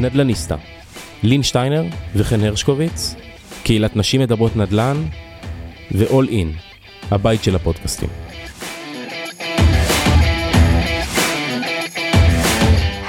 נדלניסטה, 0.00 0.56
לין 1.22 1.42
שטיינר 1.42 1.84
וחן 2.14 2.44
הרשקוביץ, 2.44 3.14
קהילת 3.62 3.96
נשים 3.96 4.20
מדברות 4.20 4.56
נדל"ן 4.56 4.96
ו-all 5.92 6.28
in, 6.28 6.46
הבית 7.10 7.44
של 7.44 7.56
הפודקאסטים. 7.56 8.08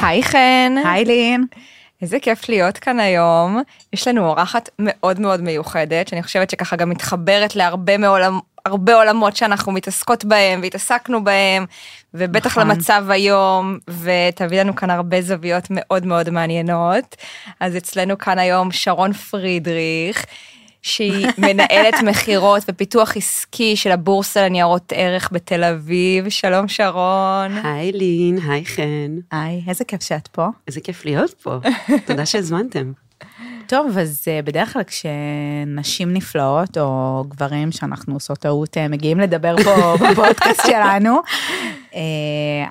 היי 0.01 0.23
חן. 0.23 0.73
היי 0.85 1.05
לין. 1.05 1.45
איזה 2.01 2.19
כיף 2.19 2.49
להיות 2.49 2.77
כאן 2.77 2.99
היום. 2.99 3.61
יש 3.93 4.07
לנו 4.07 4.27
אורחת 4.27 4.69
מאוד 4.79 5.19
מאוד 5.19 5.41
מיוחדת, 5.41 6.07
שאני 6.07 6.23
חושבת 6.23 6.49
שככה 6.49 6.75
גם 6.75 6.89
מתחברת 6.89 7.55
להרבה 7.55 7.97
מעולם, 7.97 8.39
הרבה 8.65 8.95
עולמות 8.95 9.35
שאנחנו 9.35 9.71
מתעסקות 9.71 10.25
בהם 10.25 10.59
והתעסקנו 10.61 11.23
בהם, 11.23 11.65
ובטח 12.13 12.57
נכון. 12.57 12.67
למצב 12.67 13.05
היום, 13.09 13.77
ותביא 13.89 14.59
לנו 14.59 14.75
כאן 14.75 14.89
הרבה 14.89 15.21
זוויות 15.21 15.67
מאוד 15.69 16.05
מאוד 16.05 16.29
מעניינות. 16.29 17.15
אז 17.59 17.77
אצלנו 17.77 18.17
כאן 18.17 18.39
היום 18.39 18.71
שרון 18.71 19.13
פרידריך. 19.13 20.25
שהיא 20.81 21.27
מנהלת 21.47 21.93
מכירות 22.03 22.63
ופיתוח 22.67 23.17
עסקי 23.17 23.75
של 23.75 23.91
הבורסה 23.91 24.45
לניירות 24.45 24.93
ערך 24.95 25.29
בתל 25.31 25.63
אביב. 25.63 26.29
שלום 26.29 26.67
שרון. 26.67 27.51
היי 27.63 27.91
לין, 27.91 28.39
היי 28.47 28.65
חן. 28.65 29.19
היי, 29.31 29.63
איזה 29.67 29.85
כיף 29.85 30.03
שאת 30.03 30.27
פה. 30.27 30.47
איזה 30.67 30.81
כיף 30.81 31.05
להיות 31.05 31.33
פה. 31.43 31.57
תודה 32.07 32.25
שהזמנתם. 32.25 32.91
טוב, 33.67 33.97
אז 33.97 34.23
אה, 34.27 34.39
בדרך 34.41 34.73
כלל 34.73 34.83
כשנשים 34.83 36.13
נפלאות, 36.13 36.77
או 36.77 37.23
גברים 37.27 37.71
שאנחנו 37.71 38.13
עושות 38.13 38.37
טעות, 38.37 38.77
אה, 38.77 38.87
מגיעים 38.87 39.19
לדבר 39.19 39.55
פה 39.63 39.95
בפודקאסט 40.11 40.61
שלנו, 40.67 41.19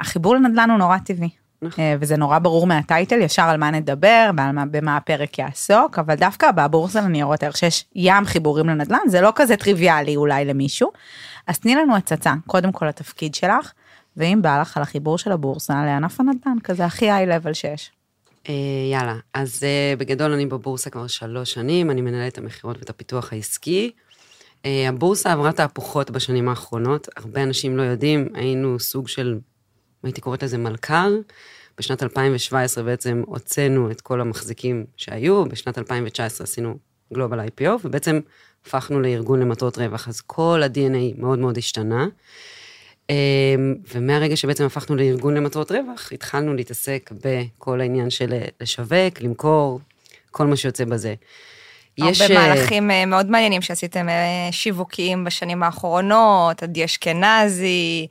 החיבור 0.00 0.34
לנדל"ן 0.34 0.70
הוא 0.70 0.78
נורא 0.78 0.98
טבעי. 0.98 1.30
נכון. 1.62 1.84
אה, 1.84 1.94
וזה 2.00 2.16
נורא 2.16 2.38
ברור 2.38 2.66
מהטייטל, 2.66 3.20
ישר 3.20 3.42
על 3.42 3.56
מה 3.56 3.70
נדבר, 3.70 4.30
ועל 4.36 4.52
מה, 4.52 4.66
במה 4.66 4.96
הפרק 4.96 5.38
יעסוק, 5.38 5.98
אבל 5.98 6.14
דווקא 6.14 6.50
בבורסה 6.50 7.00
לניירות 7.00 7.42
ערך 7.42 7.56
שיש 7.56 7.84
ים 7.94 8.24
חיבורים 8.24 8.66
לנדל"ן, 8.66 8.98
זה 9.08 9.20
לא 9.20 9.32
כזה 9.34 9.56
טריוויאלי 9.56 10.16
אולי 10.16 10.44
למישהו. 10.44 10.90
אז 11.46 11.58
תני 11.58 11.74
לנו 11.74 11.96
הצצה, 11.96 12.34
קודם 12.46 12.72
כל 12.72 12.88
התפקיד 12.88 13.34
שלך, 13.34 13.72
ואם 14.16 14.38
בא 14.42 14.60
לך 14.60 14.76
על 14.76 14.82
החיבור 14.82 15.18
של 15.18 15.32
הבורסה 15.32 15.84
לענף 15.84 16.20
הנדל"ן, 16.20 16.56
כזה 16.64 16.84
הכי 16.84 17.10
היי-לבל 17.10 17.52
שיש. 17.52 17.90
אה, 18.48 18.54
יאללה, 18.92 19.16
אז 19.34 19.60
אה, 19.62 19.94
בגדול 19.98 20.32
אני 20.32 20.46
בבורסה 20.46 20.90
כבר 20.90 21.06
שלוש 21.06 21.52
שנים, 21.52 21.90
אני 21.90 22.00
מנהלת 22.00 22.38
המכירות 22.38 22.78
ואת 22.78 22.90
הפיתוח 22.90 23.32
העסקי. 23.32 23.90
אה, 24.64 24.88
הבורסה 24.88 25.32
עברה 25.32 25.52
תהפוכות 25.52 26.10
בשנים 26.10 26.48
האחרונות, 26.48 27.08
הרבה 27.16 27.42
אנשים 27.42 27.76
לא 27.76 27.82
יודעים, 27.82 28.28
היינו 28.34 28.80
סוג 28.80 29.08
של, 29.08 29.38
הייתי 30.02 30.20
קוראת 30.20 30.42
לזה 30.42 30.58
מלכ"ר. 30.58 31.12
בשנת 31.78 32.02
2017 32.02 32.84
בעצם 32.84 33.22
הוצאנו 33.26 33.90
את 33.90 34.00
כל 34.00 34.20
המחזיקים 34.20 34.84
שהיו, 34.96 35.44
בשנת 35.44 35.78
2019 35.78 36.44
עשינו 36.44 36.78
גלובל 37.14 37.40
IPO, 37.40 37.68
ובעצם 37.84 38.20
הפכנו 38.66 39.00
לארגון 39.00 39.40
למטרות 39.40 39.78
רווח, 39.78 40.08
אז 40.08 40.20
כל 40.20 40.62
ה-DNA 40.62 41.20
מאוד 41.20 41.38
מאוד 41.38 41.58
השתנה. 41.58 42.06
אמ, 43.10 43.74
ומהרגע 43.94 44.36
שבעצם 44.36 44.64
הפכנו 44.64 44.96
לארגון 44.96 45.34
למטרות 45.34 45.72
רווח, 45.72 46.12
התחלנו 46.12 46.54
להתעסק 46.54 47.10
בכל 47.24 47.80
העניין 47.80 48.10
של 48.10 48.40
לשווק, 48.60 49.20
למכור, 49.20 49.80
כל 50.30 50.46
מה 50.46 50.56
שיוצא 50.56 50.84
בזה. 50.84 51.14
הרבה 51.98 52.10
אה, 52.30 52.34
מהלכים 52.34 52.90
אה, 52.90 53.06
מאוד 53.06 53.30
מעניינים 53.30 53.62
שעשיתם 53.62 54.08
אה, 54.08 54.48
שיווקיים 54.52 55.24
בשנים 55.24 55.62
האחרונות, 55.62 56.62
עדי 56.62 56.84
אשכנזי, 56.84 58.06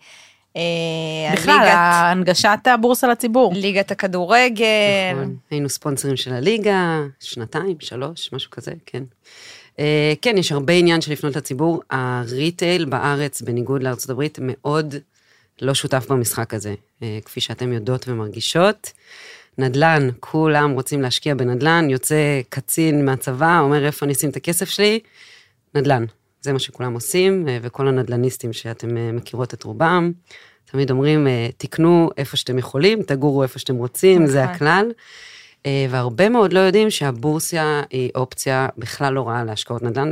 בכלל, 1.34 1.60
הליגת- 1.60 1.76
הנגשת 1.78 2.60
הבורסה 2.66 3.08
לציבור. 3.08 3.54
ליגת 3.56 3.92
הכדורגל. 3.92 4.66
נכון, 5.14 5.36
היינו 5.52 5.70
ספונסרים 5.70 6.18
של 6.18 6.34
הליגה, 6.34 7.00
שנתיים, 7.20 7.76
שלוש, 7.80 8.34
משהו 8.34 8.52
כזה, 8.52 8.72
כן. 8.86 9.04
כן, 10.22 10.38
יש 10.38 10.52
הרבה 10.52 10.74
עניין 10.74 11.02
של 11.02 11.12
לפנות 11.12 11.36
לציבור. 11.36 11.82
הריטייל 11.90 12.86
בארץ, 12.86 13.42
בניגוד 13.42 13.84
לארצות 13.84 14.10
הברית, 14.10 14.38
מאוד 14.42 14.96
לא 15.62 15.74
שותף 15.74 16.06
במשחק 16.10 16.54
הזה, 16.54 16.74
כפי 17.26 17.42
שאתם 17.42 17.74
יודעות 17.74 18.08
ומרגישות. 18.08 18.92
נדל"ן, 19.60 20.10
כולם 20.20 20.72
רוצים 20.72 21.02
להשקיע 21.02 21.36
בנדל"ן, 21.36 21.88
יוצא 21.90 22.42
קצין 22.50 23.06
מהצבא, 23.06 23.60
אומר 23.60 23.86
איפה 23.86 24.06
אני 24.06 24.14
אשים 24.14 24.30
את 24.30 24.36
הכסף 24.36 24.70
שלי, 24.70 25.00
נדל"ן. 25.76 26.06
זה 26.42 26.54
מה 26.54 26.60
שכולם 26.60 26.94
עושים, 26.94 27.48
אה, 27.48 27.58
וכל 27.62 27.88
הנדל"ניסטים 27.88 28.54
שאתם 28.54 28.98
אה, 28.98 29.12
מכירות 29.12 29.54
את 29.54 29.64
רובם, 29.64 30.12
תמיד 30.72 30.92
אומרים, 30.92 31.28
אה, 31.28 31.48
תקנו 31.58 32.10
איפה 32.18 32.38
שאתם 32.38 32.58
יכולים, 32.58 33.04
תגורו 33.04 33.44
איפה 33.44 33.60
שאתם 33.60 33.76
רוצים, 33.76 34.28
זה 34.28 34.44
נכון. 34.44 34.56
הכלל. 34.56 34.92
והרבה 35.90 36.30
מאוד 36.30 36.54
לא 36.54 36.60
יודעים 36.60 36.90
שהבורסיה 36.90 37.84
היא 37.90 38.12
אופציה 38.16 38.68
בכלל 38.78 39.14
לא 39.14 39.28
רעה 39.28 39.44
להשקעות 39.44 39.84
נדל"ן, 39.84 40.12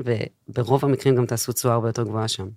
וברוב 0.50 0.86
המקרים 0.86 1.16
גם 1.16 1.25
תעשו 1.25 1.52
תשואה 1.52 1.74
הרבה 1.74 1.90
יותר 1.90 2.03
גבוהה 2.03 2.28
שם. 2.28 2.47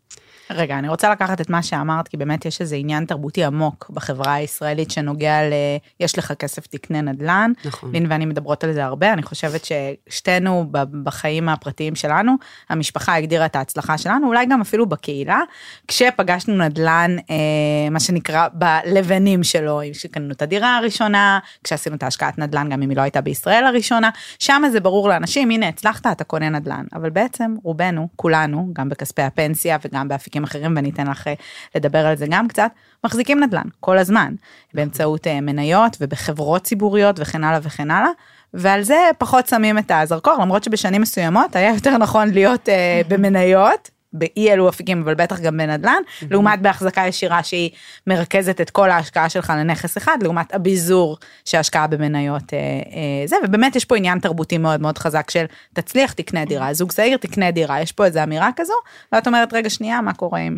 רגע, 0.55 0.79
אני 0.79 0.89
רוצה 0.89 1.11
לקחת 1.11 1.41
את 1.41 1.51
מה 1.51 1.63
שאמרת, 1.63 2.09
כי 2.09 2.17
באמת 2.17 2.47
יש 2.47 2.61
איזה 2.61 2.77
עניין 2.77 3.05
תרבותי 3.05 3.45
עמוק 3.45 3.91
בחברה 3.95 4.35
הישראלית 4.35 4.91
שנוגע 4.91 5.43
ל... 5.43 5.53
יש 6.01 6.19
לך 6.19 6.33
כסף 6.33 6.67
תקנה 6.67 7.01
נדל"ן. 7.01 7.53
נכון. 7.65 7.93
לין 7.93 8.07
ואני 8.09 8.27
מדברות 8.27 8.65
על 8.65 8.73
זה 8.73 8.85
הרבה, 8.85 9.13
אני 9.13 9.23
חושבת 9.23 9.65
ששתינו 9.65 10.67
בחיים 11.03 11.49
הפרטיים 11.49 11.95
שלנו, 11.95 12.35
המשפחה 12.69 13.15
הגדירה 13.15 13.47
את 13.47 13.57
ההצלחה 13.57 13.99
שלנו, 13.99 14.27
אולי 14.27 14.47
גם 14.47 14.61
אפילו 14.61 14.87
בקהילה, 14.87 15.41
כשפגשנו 15.89 16.57
נדל"ן, 16.57 17.17
אה, 17.31 17.91
מה 17.91 18.01
שנקרא, 18.01 18.49
בלבנים 18.53 19.43
שלו, 19.43 19.81
כשקנינו 19.93 20.33
את 20.33 20.43
הדירה 20.43 20.77
הראשונה, 20.77 21.39
כשעשינו 21.65 21.97
את 21.97 22.03
ההשקעת 22.03 22.39
נדל"ן, 22.39 22.69
גם 22.69 22.83
אם 22.83 22.91
היא 22.91 22.97
לא 22.97 23.03
הייתה 23.03 23.21
בישראל 23.21 23.65
הראשונה, 23.65 24.11
שם 24.39 24.63
זה 24.73 24.81
ברור 24.81 25.09
לאנשים, 25.09 25.51
הנה 25.51 25.69
הצלחת, 25.69 26.07
אתה 26.07 26.25
קונה 26.25 26.49
נדל"ן, 26.49 26.85
אבל 26.95 27.11
בעצם 27.11 27.55
רובנו, 27.63 28.09
כולנו, 28.17 28.71
גם 28.73 28.89
בכספי 28.89 29.23
הפנסיה 29.23 29.79
וגם 29.85 30.09
באפיקים 30.09 30.40
אחרים, 30.45 30.77
ואני 30.77 30.91
אתן 30.91 31.07
לך 31.07 31.27
אה, 31.27 31.35
לדבר 31.75 32.07
על 32.07 32.17
זה 32.17 32.27
גם 32.31 32.49
קצת, 32.49 32.71
מחזיקים 33.05 33.41
נדל"ן 33.41 33.69
כל 33.81 33.99
הזמן, 33.99 34.35
באמצעות 34.75 35.27
אה, 35.27 35.41
מניות 35.41 35.97
ובחברות 36.01 36.63
ציבוריות 36.63 37.17
וכן 37.21 37.45
הלאה 37.45 37.59
וכן 37.63 37.91
הלאה. 37.91 38.11
ועל 38.55 38.83
זה 38.83 39.11
פחות 39.19 39.47
שמים 39.47 39.79
את 39.79 39.91
הזרקור, 39.95 40.35
למרות 40.41 40.65
שבשנים 40.65 41.03
מסוימות 41.03 41.57
היה 41.57 41.75
יותר 41.75 41.99
נכון 41.99 42.31
להיות 42.31 42.69
אה, 42.69 43.01
במניות, 43.09 43.91
באי 44.13 44.53
אלו 44.53 44.69
אפיקים, 44.69 45.03
אבל 45.03 45.15
בטח 45.15 45.41
גם 45.41 45.57
בנדל"ן, 45.57 46.03
לעומת 46.31 46.63
בהחזקה 46.63 47.07
ישירה 47.07 47.43
שהיא 47.43 47.71
מרכזת 48.07 48.61
את 48.61 48.71
כל 48.71 48.91
ההשקעה 48.91 49.29
שלך 49.29 49.53
לנכס 49.57 49.99
אחד, 49.99 50.19
לעומת 50.23 50.55
הביזור 50.55 51.17
שהשקעה 51.45 51.87
במניות 51.87 52.55
אה, 52.55 52.59
אה, 52.59 53.27
זה, 53.27 53.37
ובאמת 53.45 53.77
יש 53.77 53.85
פה 53.85 53.97
עניין 53.97 54.19
תרבותי 54.19 54.59
מאוד 54.59 54.81
מאוד 54.81 54.99
חזק 54.99 55.31
של 55.31 55.45
תצליח 55.73 56.13
תקנה 56.13 56.45
דירה, 56.45 56.75
זוג 56.75 56.93
צעיר 56.93 57.17
תקנה 57.17 57.51
דירה, 57.51 57.81
יש 57.81 57.93
פה 57.93 58.05
איזו 58.05 58.23
אמירה 58.23 58.51
כזו, 58.57 58.75
ואת 59.13 59.27
אומרת 59.27 59.55
רגע 59.55 59.71
שנייה, 59.71 60.01
מה 60.01 60.15
קורה 60.15 60.41
עם, 60.41 60.57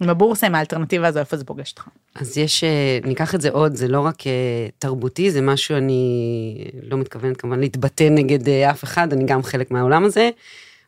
עם 0.00 0.10
הבורסה, 0.10 0.46
עם 0.46 0.54
האלטרנטיבה 0.54 1.08
הזו, 1.08 1.18
איפה 1.18 1.36
זה 1.36 1.44
פוגש 1.44 1.70
אותך? 1.70 1.88
אז 2.14 2.38
יש, 2.38 2.64
אה, 2.64 2.98
ניקח 3.04 3.34
את 3.34 3.40
זה 3.40 3.50
עוד, 3.50 3.74
זה 3.74 3.88
לא 3.88 4.00
רק 4.00 4.26
אה, 4.26 4.32
תרבותי, 4.78 5.30
זה 5.30 5.40
משהו, 5.40 5.76
אני 5.76 6.54
לא 6.82 6.98
מתכוונת 6.98 7.36
כמובן 7.36 7.60
להתבטא 7.60 8.08
נגד 8.10 8.48
אה, 8.48 8.70
אף 8.70 8.84
אחד, 8.84 9.12
אני 9.12 9.24
גם 9.24 9.42
חלק 9.42 9.70
מהעולם 9.70 10.04
הזה, 10.04 10.30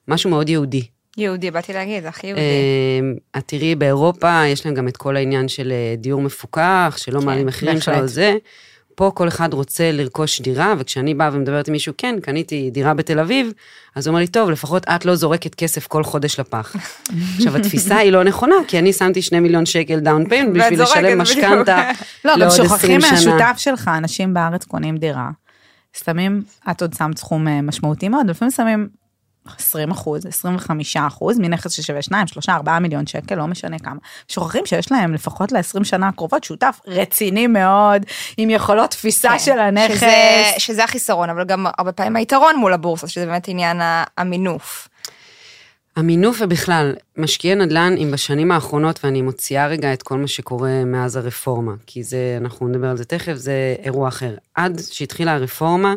משהו 0.09 0.31
מאוד 0.31 0.49
יהודי. 0.49 0.87
יהודי, 1.17 1.51
באתי 1.51 1.73
להגיד, 1.73 2.03
זה 2.03 2.09
הכי 2.09 2.27
יהודי. 2.27 2.41
אה, 2.41 3.39
את 3.39 3.49
תראי, 3.49 3.75
באירופה 3.75 4.47
יש 4.47 4.67
להם 4.67 4.75
גם 4.75 4.89
את 4.89 4.97
כל 4.97 5.17
העניין 5.17 5.49
של 5.49 5.73
אה, 5.73 5.95
דיור 5.97 6.21
מפוקח, 6.21 6.95
שלא 6.97 7.21
כן, 7.21 7.27
מעלים 7.27 7.47
מחירים. 7.47 7.81
שלו, 7.81 8.07
זה. 8.07 8.37
פה 8.95 9.11
כל 9.15 9.29
אחד 9.29 9.55
רוצה 9.55 9.93
לרכוש 9.93 10.41
דירה, 10.41 10.75
וכשאני 10.79 11.15
באה 11.15 11.31
ומדברת 11.33 11.69
עם 11.69 11.73
מישהו, 11.73 11.95
כן, 11.99 12.15
קניתי 12.23 12.71
דירה 12.71 12.95
בתל 12.95 13.19
אביב, 13.19 13.53
אז 13.95 14.07
הוא 14.07 14.13
אומר 14.13 14.21
לי, 14.21 14.27
טוב, 14.27 14.51
לפחות 14.51 14.85
את 14.89 15.05
לא 15.05 15.15
זורקת 15.15 15.55
כסף 15.55 15.87
כל 15.87 16.05
חודש 16.05 16.41
לפח. 16.41 16.77
עכשיו, 17.37 17.57
התפיסה 17.57 17.97
היא 17.97 18.13
לא 18.13 18.25
נכונה, 18.25 18.55
כי 18.69 18.79
אני 18.79 18.93
שמתי 18.93 19.23
שני 19.23 19.41
מיליון 19.41 19.67
שקל 19.67 20.01
דאון 20.01 20.25
ואת 20.31 20.53
בשביל 20.53 20.83
לשלם. 20.83 21.21
משכנתה 21.21 21.91
לא, 22.25 22.33
גם 22.33 22.39
לעוד 22.39 22.53
שוכחים 22.53 22.99
20 22.99 23.01
שנה. 23.01 23.37
מהשותף 23.37 23.59
שלך, 23.59 23.91
אנשים 23.99 24.35
בארץ 24.35 24.65
קונים 24.65 24.97
דירה, 24.97 25.31
שמים, 26.05 26.43
את 26.71 26.83
עוד 26.83 26.95
שמת 26.99 27.19
סכום 27.19 27.49
אה, 27.49 27.63
משמעותי 27.63 28.09
מאוד, 28.09 28.31
לפעמים 28.31 28.51
שמים 28.51 29.02
20 29.59 29.91
אחוז, 29.91 30.27
25 30.27 30.97
אחוז, 30.97 31.39
מנכס 31.39 31.73
ששווה 31.73 32.03
2, 32.03 32.27
3, 32.27 32.49
4 32.49 32.79
מיליון 32.79 33.07
שקל, 33.07 33.35
לא 33.35 33.47
משנה 33.47 33.79
כמה. 33.79 33.99
שוכחים 34.29 34.67
שיש 34.67 34.93
להם 34.93 35.15
לפחות 35.15 35.53
ל-20 35.53 35.85
שנה 35.85 36.09
הקרובות 36.09 36.45
שותף 36.45 36.81
רציני 36.87 37.47
מאוד, 37.47 38.03
עם 38.37 38.51
יכולות 38.51 38.91
תפיסה 38.91 39.31
כן, 39.31 39.39
של 39.39 39.59
הנכס. 39.59 39.97
שזה, 39.97 40.45
שזה 40.59 40.85
החיסרון, 40.85 41.31
אבל 41.31 41.45
גם 41.45 41.67
הרבה 41.79 41.93
פעמים 41.93 42.17
היתרון 42.17 42.57
מול 42.57 42.73
הבורסה, 42.73 43.09
שזה 43.09 43.27
באמת 43.27 43.49
עניין 43.49 43.81
המינוף. 44.19 44.89
המינוף 45.97 46.39
ובכלל, 46.41 46.95
משקיעי 47.17 47.55
נדל"ן, 47.55 47.95
אם 47.99 48.11
בשנים 48.13 48.53
האחרונות, 48.53 49.05
ואני 49.05 49.23
מוציאה 49.23 49.67
רגע 49.67 49.93
את 49.93 50.03
כל 50.03 50.19
מה 50.19 50.29
שקורה 50.29 50.85
מאז 50.85 51.17
הרפורמה, 51.17 51.73
כי 51.87 52.03
זה, 52.03 52.39
אנחנו 52.41 52.69
נדבר 52.69 52.89
על 52.89 52.97
זה 52.97 53.05
תכף, 53.05 53.35
זה 53.35 53.75
אירוע 53.83 54.09
אחר. 54.09 54.35
עד 54.55 54.81
שהתחילה 54.91 55.35
הרפורמה, 55.35 55.95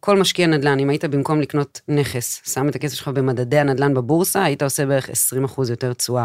כל 0.00 0.18
משקיע 0.18 0.46
נדל"ן, 0.46 0.78
אם 0.78 0.90
היית 0.90 1.04
במקום 1.04 1.40
לקנות 1.40 1.80
נכס, 1.88 2.40
שם 2.52 2.68
את 2.68 2.74
הכסף 2.76 2.94
שלך 2.94 3.08
במדדי 3.08 3.58
הנדל"ן 3.58 3.94
בבורסה, 3.94 4.44
היית 4.44 4.62
עושה 4.62 4.86
בערך 4.86 5.10
20% 5.10 5.70
יותר 5.70 5.92
תשואה. 5.92 6.24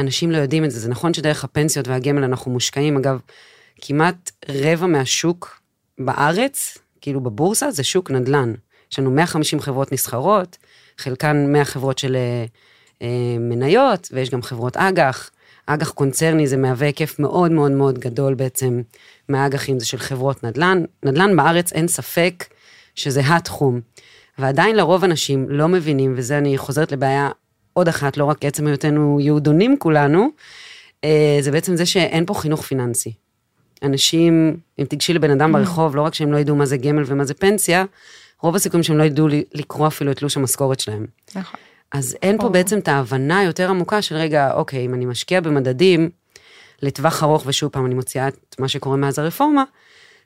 אנשים 0.00 0.30
לא 0.30 0.36
יודעים 0.36 0.64
את 0.64 0.70
זה, 0.70 0.80
זה 0.80 0.88
נכון 0.88 1.14
שדרך 1.14 1.44
הפנסיות 1.44 1.88
והגמל 1.88 2.24
אנחנו 2.24 2.50
מושקעים, 2.50 2.96
אגב, 2.96 3.20
כמעט 3.80 4.30
רבע 4.48 4.86
מהשוק 4.86 5.60
בארץ 5.98 6.78
כאילו 7.00 7.20
בבורסה 7.20 7.70
זה 7.70 7.84
שוק 7.84 8.10
נדל"ן. 8.10 8.54
יש 8.92 8.98
לנו 8.98 9.10
150 9.10 9.60
חברות 9.60 9.92
נסחרות, 9.92 10.56
חלקן 10.98 11.52
100 11.52 11.64
חברות 11.64 11.98
של 11.98 12.16
אה, 12.16 12.44
אה, 13.02 13.38
מניות, 13.40 14.08
ויש 14.12 14.30
גם 14.30 14.42
חברות 14.42 14.76
אג"ח. 14.76 15.30
אג"ח 15.66 15.90
קונצרני 15.90 16.46
זה 16.46 16.56
מהווה 16.56 16.86
היקף 16.86 17.18
מאוד 17.18 17.52
מאוד 17.52 17.72
מאוד 17.72 17.98
גדול 17.98 18.34
בעצם 18.34 18.82
מהאג"חים, 19.28 19.78
זה 19.78 19.86
של 19.86 19.98
חברות 19.98 20.44
נדל"ן. 20.44 20.84
נדל"ן 21.02 21.36
בארץ 21.36 21.72
אין 21.72 21.88
ספק 21.88 22.44
שזה 23.02 23.20
התחום. 23.26 23.80
ועדיין 24.38 24.76
לרוב 24.76 25.04
אנשים 25.04 25.46
לא 25.48 25.68
מבינים, 25.68 26.14
וזה 26.16 26.38
אני 26.38 26.58
חוזרת 26.58 26.92
לבעיה 26.92 27.30
עוד 27.72 27.88
אחת, 27.88 28.16
לא 28.16 28.24
רק 28.24 28.44
עצם 28.44 28.66
היותנו 28.66 29.18
יהודונים 29.20 29.76
כולנו, 29.78 30.28
אה, 31.04 31.38
זה 31.40 31.50
בעצם 31.50 31.76
זה 31.76 31.86
שאין 31.86 32.26
פה 32.26 32.34
חינוך 32.34 32.62
פיננסי. 32.62 33.12
אנשים, 33.82 34.56
אם 34.78 34.84
תיגשי 34.84 35.12
לבן 35.12 35.30
אדם 35.30 35.52
ברחוב, 35.52 35.96
לא 35.96 36.02
רק 36.02 36.14
שהם 36.14 36.32
לא 36.32 36.38
ידעו 36.38 36.56
מה 36.56 36.66
זה 36.66 36.76
גמל 36.76 37.02
ומה 37.06 37.24
זה 37.24 37.34
פנסיה, 37.34 37.84
רוב 38.40 38.56
הסיכויים 38.56 38.82
שהם 38.82 38.98
לא 38.98 39.02
ידעו 39.02 39.28
לקרוא 39.54 39.86
אפילו 39.86 40.12
את 40.12 40.16
תלוש 40.16 40.36
המשכורת 40.36 40.80
שלהם. 40.80 41.06
נכון. 41.34 41.60
אז 41.92 42.16
אין 42.22 42.38
פה 42.38 42.48
בעצם 42.48 42.78
את 42.78 42.88
ההבנה 42.88 43.38
היותר 43.38 43.70
עמוקה 43.70 44.02
של 44.02 44.14
רגע, 44.14 44.52
אוקיי, 44.52 44.84
אם 44.86 44.94
אני 44.94 45.06
משקיע 45.06 45.40
במדדים 45.40 46.10
לטווח 46.82 47.22
ארוך, 47.22 47.42
ושוב 47.46 47.70
פעם 47.70 47.86
אני 47.86 47.94
מוציאה 47.94 48.28
את 48.28 48.56
מה 48.58 48.68
שקורה 48.68 48.96
מאז 48.96 49.18
הרפורמה, 49.18 49.64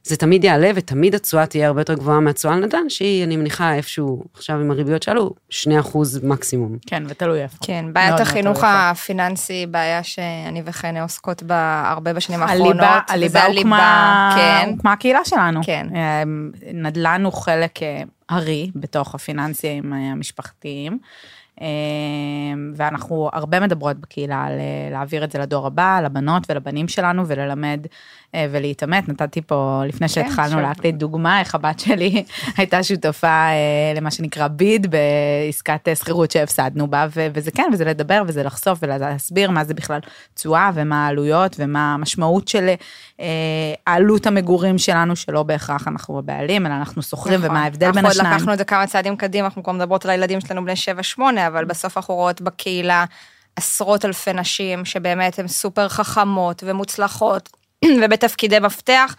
זה 0.06 0.16
תמיד 0.16 0.44
יעלה 0.44 0.70
ותמיד 0.74 1.14
התשואה 1.14 1.46
תהיה 1.46 1.66
הרבה 1.66 1.80
יותר 1.80 1.94
גבוהה 1.94 2.20
מהתשואה 2.20 2.54
על 2.54 2.64
נדל"ן, 2.64 2.88
שהיא, 2.88 3.24
אני 3.24 3.36
מניחה, 3.36 3.74
איפשהו, 3.74 4.24
עכשיו 4.34 4.60
עם 4.60 4.70
הריביות 4.70 5.02
שעלו, 5.02 5.30
2% 5.50 5.54
מקסימום. 6.22 6.78
כן, 6.86 7.02
ותלוי 7.08 7.42
איפה. 7.42 7.56
כן, 7.62 7.84
בעיית 7.92 8.20
החינוך. 8.20 8.64
הפיננסי, 8.64 9.66
בעיה 9.66 10.02
שאני 10.02 10.62
וחן 10.64 10.96
עוסקות 10.96 11.42
בה 11.42 11.84
הרבה 11.86 12.12
בשנים 12.12 12.42
האחרונות. 12.42 12.76
הליבה, 12.76 13.00
הליבה 13.08 13.44
הוקמה, 13.44 14.32
כן. 14.36 14.70
הוקמה 14.70 14.92
הקהילה 14.92 15.24
שלנו. 15.24 15.60
כן. 15.64 15.86
אה, 15.96 16.22
נדל"ן 16.72 17.24
הוא 17.24 17.32
חלק 17.32 17.82
אה, 17.82 18.02
ארי 18.30 18.70
בתוך 18.74 19.14
הפיננסים 19.14 19.92
אה, 19.92 19.98
המשפחתיים. 19.98 20.98
אה, 21.60 21.66
ואנחנו 22.74 23.30
הרבה 23.32 23.60
מדברות 23.60 23.96
בקהילה 23.96 24.44
על 24.44 24.52
אה, 24.52 24.88
להעביר 24.90 25.24
את 25.24 25.32
זה 25.32 25.38
לדור 25.38 25.66
הבא, 25.66 26.00
לבנות 26.04 26.50
ולבנים 26.50 26.88
שלנו, 26.88 27.26
וללמד 27.26 27.86
אה, 28.34 28.46
ולהתעמת. 28.50 29.08
נתתי 29.08 29.42
פה, 29.42 29.82
לפני 29.86 30.08
שהתחלנו 30.08 30.50
שוב. 30.50 30.60
להקליט 30.60 30.94
דוגמה, 30.94 31.40
איך 31.40 31.54
הבת 31.54 31.80
שלי 31.80 32.24
הייתה 32.56 32.82
שותפה 32.82 33.26
אה, 33.26 33.92
למה 33.96 34.10
שנקרא 34.10 34.48
ביד 34.48 34.86
בעסקת 34.90 35.88
שכירות 35.94 36.30
שהפסדנו 36.30 36.86
בה, 36.86 37.06
וזה 37.12 37.50
כן, 37.50 37.70
וזה 37.72 37.84
לדבר 37.84 38.22
וזה 38.26 38.42
לחשוף 38.42 38.78
ולהסביר 38.82 39.50
מה 39.50 39.64
זה 39.64 39.74
בכלל 39.74 40.00
תשואה 40.34 40.70
ומה 40.74 41.06
העלויות 41.06 41.56
ומה 41.58 41.94
המשמעות 41.94 42.48
של 42.48 42.68
אה, 43.20 43.26
עלות 43.86 44.26
המגורים 44.26 44.78
שלנו, 44.78 45.16
שלא 45.16 45.42
בהכרח 45.42 45.88
אנחנו 45.88 46.18
הבעלים, 46.18 46.66
אלא 46.66 46.74
אנחנו 46.74 47.02
שוכרים, 47.02 47.38
נכון. 47.38 47.50
ומה 47.50 47.62
ההבדל 47.62 47.86
בין 47.86 47.98
אנחנו 47.98 48.08
השניים. 48.08 48.26
עוד 48.26 48.36
לקחנו 48.36 48.52
את 48.52 48.58
זה 48.58 48.64
כמה 48.64 48.86
צעדים 48.86 49.16
קדימה, 49.16 49.46
אנחנו 49.46 49.62
כבר 49.62 49.72
מדברות 49.72 50.04
על 50.04 50.10
הילדים 50.10 50.40
שלנו 50.40 50.64
בני 50.64 50.74
7-8, 51.18 51.20
אבל 51.46 51.64
בסוף 51.64 51.96
אנחנו 51.96 52.14
רואות 52.14 52.40
בקהילה 52.40 53.04
עשרות 53.56 54.04
אלפי 54.04 54.32
נשים 54.32 54.84
שבאמת 54.84 55.38
הן 55.38 55.48
סופר 55.48 55.88
חכמות 55.88 56.62
ומוצלחות 56.66 57.48
ובתפקידי 58.02 58.58
מפתח, 58.58 59.16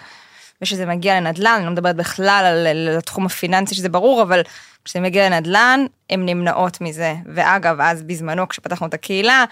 ושזה 0.61 0.85
מגיע 0.85 1.19
לנדל"ן, 1.19 1.55
אני 1.57 1.65
לא 1.65 1.71
מדברת 1.71 1.95
בכלל 1.95 2.43
על, 2.45 2.67
על 2.67 2.97
התחום 2.97 3.25
הפיננסי 3.25 3.75
שזה 3.75 3.89
ברור, 3.89 4.21
אבל 4.21 4.41
כשזה 4.85 4.99
מגיע 4.99 5.29
לנדל"ן, 5.29 5.85
הן 6.09 6.25
נמנעות 6.25 6.81
מזה. 6.81 7.15
ואגב, 7.33 7.81
אז 7.81 8.03
בזמנו 8.03 8.49
כשפתחנו 8.49 8.87
את 8.87 8.93
הקהילה, 8.93 9.45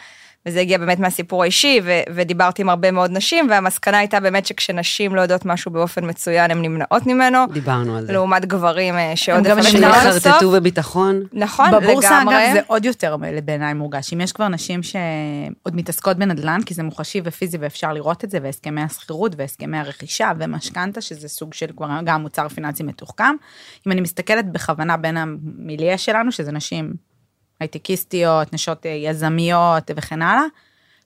וזה 0.45 0.59
הגיע 0.59 0.77
באמת 0.77 0.99
מהסיפור 0.99 1.43
האישי, 1.43 1.79
ו- 1.83 2.01
ודיברתי 2.15 2.61
עם 2.61 2.69
הרבה 2.69 2.91
מאוד 2.91 3.11
נשים, 3.11 3.47
והמסקנה 3.49 3.97
הייתה 3.97 4.19
באמת 4.19 4.45
שכשנשים 4.45 5.15
לא 5.15 5.21
יודעות 5.21 5.45
משהו 5.45 5.71
באופן 5.71 6.09
מצוין, 6.09 6.51
הן 6.51 6.61
נמנעות 6.61 7.07
ממנו. 7.07 7.37
דיברנו 7.53 7.97
על 7.97 8.05
זה. 8.05 8.13
לעומת 8.13 8.45
גברים 8.45 8.95
אה, 8.95 9.15
שעוד 9.15 9.43
גם 9.43 9.57
עד 9.59 9.65
הסוף. 9.65 10.23
שיחרטטו 10.23 10.51
בביטחון. 10.51 11.23
נכון, 11.33 11.71
בבורסה 11.71 12.19
לגמרי. 12.19 12.45
אגב 12.45 12.53
זה 12.53 12.61
עוד 12.67 12.85
יותר 12.85 13.17
בעיניי 13.45 13.73
מורגש, 13.73 14.13
אם 14.13 14.21
יש 14.21 14.31
כבר 14.31 14.47
נשים 14.47 14.83
שעוד 14.83 15.75
מתעסקות 15.75 16.17
בנדל"ן, 16.17 16.59
כי 16.65 16.73
זה 16.73 16.83
מוחשי 16.83 17.21
ופיזי 17.23 17.57
ואפשר 17.57 17.93
לראות 17.93 18.23
את 18.23 18.29
זה, 18.29 18.39
והסכמי 18.43 18.81
השכירות 18.81 19.35
והסכמי 19.37 19.77
הרכישה 19.77 20.31
ומשכנתה, 20.39 21.01
שזה 21.01 21.27
סוג 21.27 21.53
של 21.53 21.67
כבר 21.77 21.87
גם 22.03 22.21
מוצר 22.21 22.49
פיננסי 22.49 22.83
מתוחכם. 22.83 23.35
אם 23.87 23.91
אני 23.91 24.01
מסתכלת 24.01 24.51
בכוונה 24.51 24.97
בין 24.97 25.17
המיליה 25.17 25.97
שלנו, 25.97 26.31
שזה 26.31 26.51
נשים 26.51 26.93
הייטקיסטיות, 27.63 28.53
נשות 28.53 28.85
אה, 28.85 28.91
יזמיות 28.91 29.91
וכן 29.95 30.21
הלאה, 30.21 30.43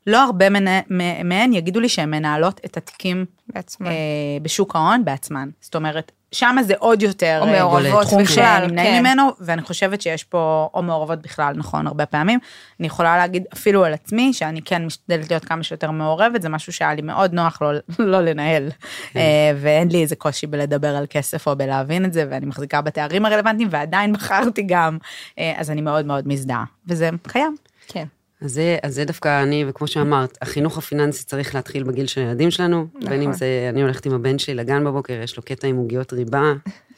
לא 0.07 0.23
הרבה 0.23 0.49
מנה- 0.49 0.81
מהן 1.23 1.53
יגידו 1.53 1.79
לי 1.79 1.89
שהן 1.89 2.09
מנהלות 2.09 2.61
את 2.65 2.77
התיקים 2.77 3.25
בעצמן. 3.47 3.87
אה, 3.87 3.93
בשוק 4.41 4.75
ההון 4.75 5.05
בעצמן. 5.05 5.49
זאת 5.61 5.75
אומרת, 5.75 6.11
שם 6.31 6.55
זה 6.61 6.73
עוד 6.79 7.01
יותר 7.01 7.39
או 7.41 7.47
אה, 7.47 7.59
מעורבות 7.59 8.07
בכלל, 8.21 8.25
שנמנעים 8.25 8.93
כן. 8.93 8.99
ממנו, 8.99 9.31
ואני 9.39 9.61
חושבת 9.61 10.01
שיש 10.01 10.23
פה, 10.23 10.69
או 10.73 10.83
מעורבות 10.83 11.21
בכלל, 11.21 11.53
נכון, 11.57 11.87
הרבה 11.87 12.05
פעמים. 12.05 12.39
אני 12.79 12.87
יכולה 12.87 13.17
להגיד 13.17 13.43
אפילו 13.53 13.85
על 13.85 13.93
עצמי, 13.93 14.33
שאני 14.33 14.61
כן 14.61 14.85
משתדלת 14.85 15.29
להיות 15.29 15.45
כמה 15.45 15.63
שיותר 15.63 15.91
מעורבת, 15.91 16.41
זה 16.41 16.49
משהו 16.49 16.73
שהיה 16.73 16.93
לי 16.93 17.01
מאוד 17.01 17.33
נוח 17.33 17.61
לא, 17.61 17.71
לא 18.11 18.21
לנהל. 18.21 18.69
כן. 19.11 19.19
אה, 19.19 19.51
ואין 19.61 19.91
לי 19.91 20.01
איזה 20.01 20.15
קושי 20.15 20.47
בלדבר 20.47 20.95
על 20.95 21.05
כסף 21.09 21.47
או 21.47 21.55
בלהבין 21.55 22.05
את 22.05 22.13
זה, 22.13 22.25
ואני 22.29 22.45
מחזיקה 22.45 22.81
בתארים 22.81 23.25
הרלוונטיים, 23.25 23.67
ועדיין 23.71 24.13
בחרתי 24.13 24.63
גם, 24.67 24.97
אה, 25.39 25.53
אז 25.57 25.71
אני 25.71 25.81
מאוד 25.81 26.05
מאוד 26.05 26.27
מזדהה, 26.27 26.63
וזה 26.87 27.09
קיים. 27.27 27.55
כן. 27.87 28.05
אז 28.41 28.53
זה, 28.53 28.77
אז 28.83 28.95
זה 28.95 29.05
דווקא 29.05 29.43
אני, 29.43 29.65
וכמו 29.67 29.87
שאמרת, 29.87 30.37
החינוך 30.41 30.77
הפיננסי 30.77 31.23
צריך 31.23 31.55
להתחיל 31.55 31.83
בגיל 31.83 32.07
של 32.07 32.21
הילדים 32.21 32.51
שלנו, 32.51 32.87
נכון. 32.95 33.09
בין 33.09 33.21
אם 33.21 33.33
זה, 33.33 33.67
אני 33.69 33.81
הולכת 33.81 34.05
עם 34.05 34.13
הבן 34.13 34.39
שלי 34.39 34.55
לגן 34.55 34.83
בבוקר, 34.83 35.13
יש 35.23 35.37
לו 35.37 35.43
קטע 35.43 35.67
עם 35.67 35.75
עוגיות 35.75 36.13
ריבה, 36.13 36.53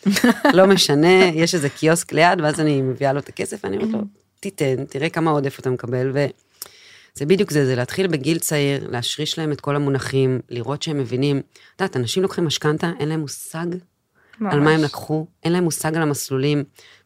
לא 0.53 0.68
משנה, 0.68 1.25
יש 1.33 1.56
איזה 1.56 1.69
קיוסק 1.69 2.13
ליד, 2.13 2.41
ואז 2.41 2.59
אני 2.59 2.81
מביאה 2.81 3.13
לו 3.13 3.19
את 3.19 3.30
הכסף, 3.30 3.59
ואני 3.63 3.77
אומרת 3.77 3.94
לו, 3.94 4.00
תיתן, 4.39 4.86
תראה 4.86 5.09
כמה 5.09 5.31
עודף 5.31 5.59
אתה 5.59 5.69
מקבל, 5.69 6.12
וזה 6.12 7.25
בדיוק 7.25 7.51
זה, 7.51 7.65
זה 7.65 7.75
להתחיל 7.75 8.07
בגיל 8.07 8.39
צעיר, 8.39 8.88
להשריש 8.91 9.39
להם 9.39 9.51
את 9.51 9.62
כל 9.62 9.75
המונחים, 9.75 10.39
לראות 10.50 10.81
שהם 10.81 10.97
מבינים, 10.97 11.38
את 11.38 11.81
יודעת, 11.81 11.97
אנשים 11.97 12.24
לוקחים 12.24 12.45
משכנתה, 12.45 12.91
אין 13.00 13.09
להם 13.09 13.19
מושג 13.19 13.65
על 14.41 14.59
מה 14.59 14.71
הם 14.71 14.81
ממש. 14.81 14.89
לקחו, 14.89 15.27
אין 15.44 15.53
להם 15.53 15.63
מושג 15.63 15.95
על 15.95 16.01
המסלולים, 16.01 16.63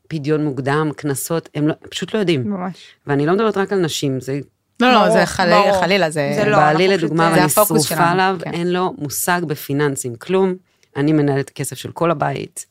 פדיון 0.08 0.46
מוקדם, 0.46 0.90
קנסות, 0.96 1.50
הם, 1.56 1.68
לא, 1.68 1.74
הם 1.82 1.90
פשוט 1.90 2.14
לא 2.14 2.20
יודעים. 2.20 2.50
ממש. 2.50 2.74
ואני 3.08 3.26
לא 3.26 3.34
מדברת 3.34 3.58
רק 3.58 3.74
על 3.74 3.80
נשים, 3.80 4.20
זה 4.22 4.40
לא, 4.80 4.92
לא, 4.94 5.10
זה 5.10 5.26
חלילה. 5.26 5.80
חלילה, 5.82 6.10
זה... 6.10 6.34
זה 6.36 6.46
לא, 6.50 6.58
בעלי 6.58 6.88
לדוגמה, 6.88 7.34
ואני 7.36 7.50
שרופה 7.50 7.96
עליו, 8.12 8.38
כן. 8.44 8.54
אין 8.54 8.74
לו 8.74 8.94
מושג 8.98 9.42
בפיננסים, 9.48 10.16
כלום. 10.16 10.56
אני 10.96 11.14
מנהלת 11.14 11.50
כסף 11.50 11.78
של 11.78 11.92
כל 11.92 12.12
הבית, 12.12 12.66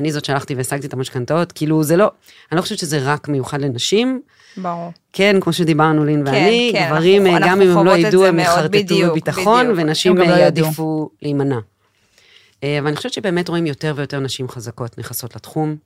אני 0.00 0.12
זאת 0.12 0.24
שהלכתי 0.24 0.54
והשגתי 0.54 0.86
את 0.86 0.92
המשכנתאות, 0.92 1.52
כאילו 1.52 1.82
זה 1.84 1.96
לא, 1.96 2.10
אני 2.52 2.56
לא 2.56 2.62
חושבת 2.62 2.78
שזה 2.78 2.98
רק 3.04 3.28
מיוחד 3.28 3.60
לנשים, 3.60 4.20
ברור. 4.56 4.92
כן, 5.12 5.36
כמו 5.40 5.52
שדיברנו 5.52 6.04
לין 6.04 6.22
ואני, 6.26 6.70
כן, 6.74 6.86
גברים, 6.90 7.26
אנחנו- 7.26 7.40
גם 7.40 7.62
אנחנו 7.62 7.72
אם 7.72 7.78
הם 7.78 7.86
לא 7.86 7.96
ידעו, 7.96 8.26
הם 8.26 8.38
יחרטטו 8.38 8.94
בביטחון, 9.08 9.62
בדיוק. 9.66 9.78
ונשים 9.78 10.16
לא. 10.18 10.24
יעדיפו 10.24 11.10
להימנע. 11.22 11.58
אה, 12.64 12.78
ואני 12.84 12.96
חושבת 12.96 13.12
שבאמת 13.12 13.48
רואים 13.48 13.66
יותר 13.66 13.92
ויותר 13.96 14.20
נשים 14.20 14.48
חזקות 14.48 14.98
נכנסות 14.98 15.36
לתחום. 15.36 15.76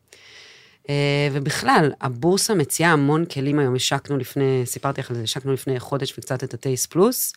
אה, 0.88 1.28
ובכלל, 1.32 1.92
הבורסה 2.00 2.54
מציעה 2.54 2.92
המון 2.92 3.24
כלים 3.24 3.58
היום, 3.58 3.74
השקנו 3.74 4.16
לפני, 4.16 4.62
סיפרתי 4.64 5.00
לך 5.00 5.10
על 5.10 5.16
זה, 5.16 5.22
השקנו 5.22 5.52
לפני 5.52 5.80
חודש 5.80 6.18
וקצת 6.18 6.44
את 6.44 6.54
הטייס 6.54 6.86
פלוס. 6.86 7.32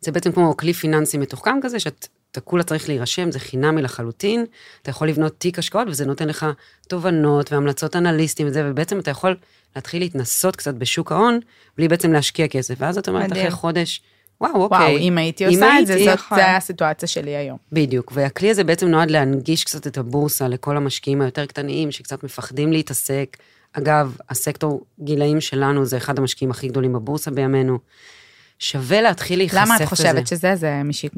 זה 0.00 0.12
בעצם 0.12 0.32
כמו 0.32 0.56
כלי 0.56 0.72
פיננסי 0.72 1.18
מתוחכם 1.18 1.58
כזה, 1.62 1.80
שאתה 1.80 2.40
כולה 2.40 2.62
צריך 2.62 2.88
להירשם, 2.88 3.30
זה 3.30 3.38
חינמי 3.38 3.82
לחלוטין, 3.82 4.44
אתה 4.82 4.90
יכול 4.90 5.08
לבנות 5.08 5.34
תיק 5.38 5.58
השקעות 5.58 5.88
וזה 5.88 6.06
נותן 6.06 6.28
לך 6.28 6.46
תובנות 6.88 7.52
והמלצות 7.52 7.96
אנליסטים 7.96 8.46
וזה, 8.46 8.70
ובעצם 8.70 8.98
אתה 8.98 9.10
יכול 9.10 9.36
להתחיל 9.76 10.02
להתנסות 10.02 10.56
קצת 10.56 10.74
בשוק 10.74 11.12
ההון, 11.12 11.40
בלי 11.76 11.88
בעצם 11.88 12.12
להשקיע 12.12 12.48
כסף, 12.48 12.74
ואז 12.78 12.98
אתה 12.98 13.10
אומרת. 13.10 13.32
אחרי 13.32 13.50
חודש, 13.50 14.02
וואו, 14.40 14.62
אוקיי. 14.62 14.78
וואו, 14.78 14.98
אם 14.98 15.18
הייתי 15.18 15.46
עושה 15.46 15.78
את 15.80 15.86
זה, 15.86 15.94
הייתי- 15.94 16.10
זאת 16.10 16.18
נכון. 16.18 16.38
זה 16.38 16.56
הסיטואציה 16.56 17.08
שלי 17.08 17.36
היום. 17.36 17.58
בדיוק, 17.72 18.12
והכלי 18.14 18.50
הזה 18.50 18.64
בעצם 18.64 18.86
נועד 18.88 19.10
להנגיש 19.10 19.64
קצת 19.64 19.86
את 19.86 19.98
הבורסה 19.98 20.48
לכל 20.48 20.76
המשקיעים 20.76 21.20
היותר 21.22 21.46
קטנים, 21.46 21.90
שקצת 21.90 22.24
מפחדים 22.24 22.72
להתעסק. 22.72 23.36
אגב, 23.72 24.16
הסקטור 24.30 24.84
גילאים 25.00 25.40
שלנו 25.40 25.84
זה 25.84 25.96
אחד 25.96 26.18
המשקיעים 26.18 26.50
הכי 26.50 26.68
גדולים 26.68 26.92
בבורסה 26.92 27.30
בימינו. 27.30 27.78
שווה 28.58 29.02
להתחיל 29.02 29.38
להיחשף 29.38 29.56
לזה. 29.56 29.64
למה 29.66 29.76
את 29.76 29.88
חושבת 29.88 30.26
שזה? 30.26 30.56
זה 30.56 30.82
משיק 30.84 31.12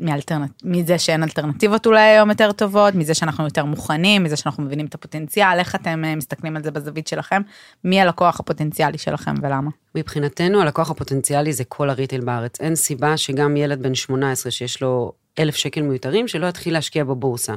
מאלטרנט... 0.00 0.50
מזה 0.64 0.98
שאין 0.98 1.22
אלטרנטיבות 1.22 1.86
אולי 1.86 2.00
היום 2.00 2.30
יותר 2.30 2.52
טובות, 2.52 2.94
מזה 2.94 3.14
שאנחנו 3.14 3.44
יותר 3.44 3.64
מוכנים, 3.64 4.24
מזה 4.24 4.36
שאנחנו 4.36 4.62
מבינים 4.62 4.86
את 4.86 4.94
הפוטנציאל, 4.94 5.58
איך 5.58 5.74
אתם 5.74 6.04
אה, 6.04 6.16
מסתכלים 6.16 6.56
על 6.56 6.62
זה 6.62 6.70
בזווית 6.70 7.08
שלכם? 7.08 7.42
מי 7.84 8.00
הלקוח 8.00 8.40
הפוטנציאלי 8.40 8.98
שלכם 8.98 9.34
ולמה? 9.42 9.70
מבחינתנו, 9.94 10.60
הלקוח 10.60 10.90
הפוטנציאלי 10.90 11.52
זה 11.52 11.64
כל 11.64 11.90
הריטייל 11.90 12.20
בארץ. 12.20 12.60
אין 12.60 12.74
סיבה 12.74 13.16
שגם 13.16 13.56
ילד 13.56 13.82
בן 13.82 13.94
18 13.94 14.52
שיש 14.52 14.82
לו 14.82 15.12
אלף 15.38 15.56
שקל 15.56 15.82
מיותרים, 15.82 16.28
שלא 16.28 16.46
יתחיל 16.46 16.72
להשקיע 16.72 17.04
בבורסה. 17.04 17.54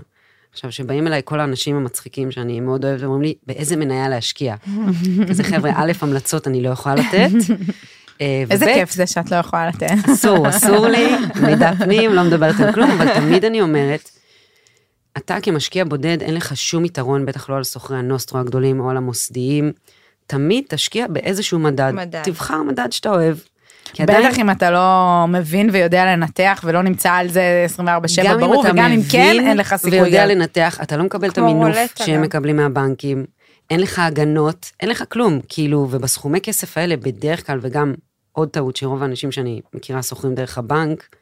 עכשיו, 0.51 0.71
שבאים 0.71 1.07
אליי 1.07 1.21
כל 1.25 1.39
האנשים 1.39 1.75
המצחיקים 1.75 2.31
שאני 2.31 2.59
מאוד 2.59 2.85
אוהבת, 2.85 3.01
ואומרים 3.01 3.21
לי, 3.21 3.33
באיזה 3.47 3.75
מניה 3.75 4.09
להשקיע? 4.09 4.55
כזה 5.29 5.43
חבר'ה, 5.43 5.71
א', 5.75 5.91
המלצות 6.01 6.47
אני 6.47 6.63
לא 6.63 6.69
יכולה 6.69 6.95
לתת. 6.95 7.31
אה, 8.21 8.43
איזה 8.49 8.65
כיף 8.65 8.91
זה 8.91 9.07
שאת 9.07 9.31
לא 9.31 9.35
יכולה 9.35 9.67
לתת. 9.67 9.87
אסור, 10.13 10.49
אסור 10.49 10.87
לי, 10.87 11.07
מידע 11.45 11.71
פנים, 11.75 12.13
לא 12.13 12.23
מדברת 12.23 12.59
על 12.59 12.73
כלום, 12.73 12.91
אבל 12.91 13.13
תמיד 13.13 13.45
אני 13.45 13.61
אומרת, 13.61 14.09
אתה 15.17 15.37
כמשקיע 15.41 15.83
בודד, 15.85 16.21
אין 16.21 16.33
לך 16.33 16.57
שום 16.57 16.85
יתרון, 16.85 17.25
בטח 17.25 17.49
לא 17.49 17.55
על 17.55 17.63
סוחרי 17.63 17.97
הנוסטרו 17.97 18.39
הגדולים 18.39 18.79
או 18.79 18.89
על 18.89 18.97
המוסדיים. 18.97 19.71
תמיד 20.27 20.63
תשקיע 20.69 21.07
באיזשהו 21.07 21.59
מדד. 21.59 21.91
מדד. 21.95 22.21
תבחר 22.23 22.63
מדד 22.63 22.91
שאתה 22.91 23.09
אוהב. 23.09 23.37
כי 23.93 24.03
עדיין- 24.03 24.27
בטח 24.27 24.39
אם 24.39 24.49
אתה 24.51 24.71
לא 24.71 24.89
מבין 25.29 25.69
ויודע 25.73 26.05
לנתח 26.05 26.61
ולא 26.63 26.81
נמצא 26.81 27.11
על 27.11 27.27
זה 27.29 27.65
24/7 27.75 27.81
גם 28.23 28.39
ברור, 28.39 28.59
וגם 28.69 28.91
אם 28.91 29.01
כן, 29.11 29.35
אין 29.47 29.57
לך 29.57 29.75
סיכוי. 29.75 30.01
ויודע 30.01 30.23
גם. 30.23 30.29
לנתח, 30.29 30.79
אתה 30.83 30.97
לא 30.97 31.03
מקבל 31.03 31.29
את 31.29 31.37
המינוף 31.37 31.75
שהם 31.95 32.15
גם. 32.15 32.21
מקבלים 32.21 32.55
מהבנקים, 32.57 33.25
אין 33.69 33.79
לך 33.79 33.99
הגנות, 33.99 34.71
אין 34.79 34.89
לך 34.89 35.03
כלום, 35.09 35.39
כאילו, 35.49 35.87
ובסכומי 35.91 36.41
כסף 36.41 36.77
האלה 36.77 36.97
בדרך 36.97 37.47
כלל, 37.47 37.59
וגם 37.61 37.93
עוד 38.39 38.49
טעות 38.49 38.75
שרוב 38.75 39.01
האנשים 39.03 39.31
שאני 39.31 39.61
מכירה 39.73 40.03
שוכרים 40.03 40.35
דרך 40.35 40.57
הבנק, 40.57 41.15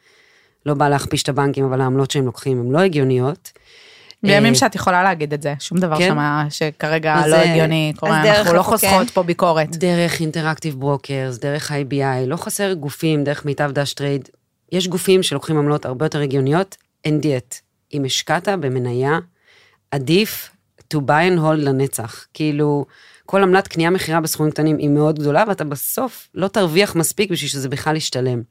לא 0.66 0.74
בא 0.74 0.90
להכפיש 0.90 1.24
את 1.24 1.30
הבנקים, 1.30 1.66
אבל 1.66 1.82
העמלות 1.82 2.12
שהם 2.12 2.26
לוקחים 2.26 2.60
הן 2.60 2.72
לא 2.72 2.80
הגיוניות. 2.80 3.52
בימים 4.24 4.54
אה, 4.54 4.60
שאת 4.60 4.76
יכולה 4.76 5.04
להגיד 5.04 5.34
את 5.34 5.42
זה, 5.42 5.54
שום 5.60 5.78
דבר 5.78 5.98
כן. 5.98 6.08
שמה 6.08 6.46
שכרגע 6.50 7.16
לא 7.22 7.30
זה- 7.30 7.42
הגיוני, 7.52 7.94
קורה, 8.00 8.38
אנחנו 8.40 8.54
לא 8.54 8.62
חוסכות 8.62 9.08
כן? 9.08 9.14
פה 9.14 9.24
ביקורת. 9.24 9.76
דרך 9.78 10.20
Interactive 10.22 10.80
Brokers, 10.80 11.38
דרך 11.38 11.72
IBI, 11.72 12.28
לא 12.28 12.36
חסר 12.36 12.74
גופים, 12.74 13.24
דרך 13.24 13.46
מיטב 13.46 13.72
דש 13.74 13.94
טרייד. 13.94 14.30
יש 14.72 14.88
גופים 14.88 15.24
שלוקחים 15.24 15.58
עמלות 15.58 15.86
הרבה 15.86 16.06
יותר 16.06 16.22
הגיוניות, 16.22 16.78
indeed. 17.06 17.56
אם 17.94 18.06
השקעת 18.06 18.48
במניה, 18.50 19.20
עדיף 19.92 20.50
to 20.94 20.98
buy 20.98 21.34
and 21.36 21.40
hold 21.40 21.56
לנצח. 21.58 22.26
כאילו, 22.34 22.86
כל 23.28 23.44
עמלת 23.44 23.68
קנייה 23.68 23.90
מכירה 23.90 24.22
בסכומים 24.22 24.52
קטנים 24.52 24.78
היא 24.78 24.90
מאוד 24.90 25.20
גדולה, 25.20 25.44
ואתה 25.48 25.64
בסוף 25.64 26.30
לא 26.36 26.48
תרוויח 26.48 26.96
מספיק 26.96 27.32
בשביל 27.32 27.50
שזה 27.50 27.70
בכלל 27.70 27.96
ישתלם. 27.96 28.42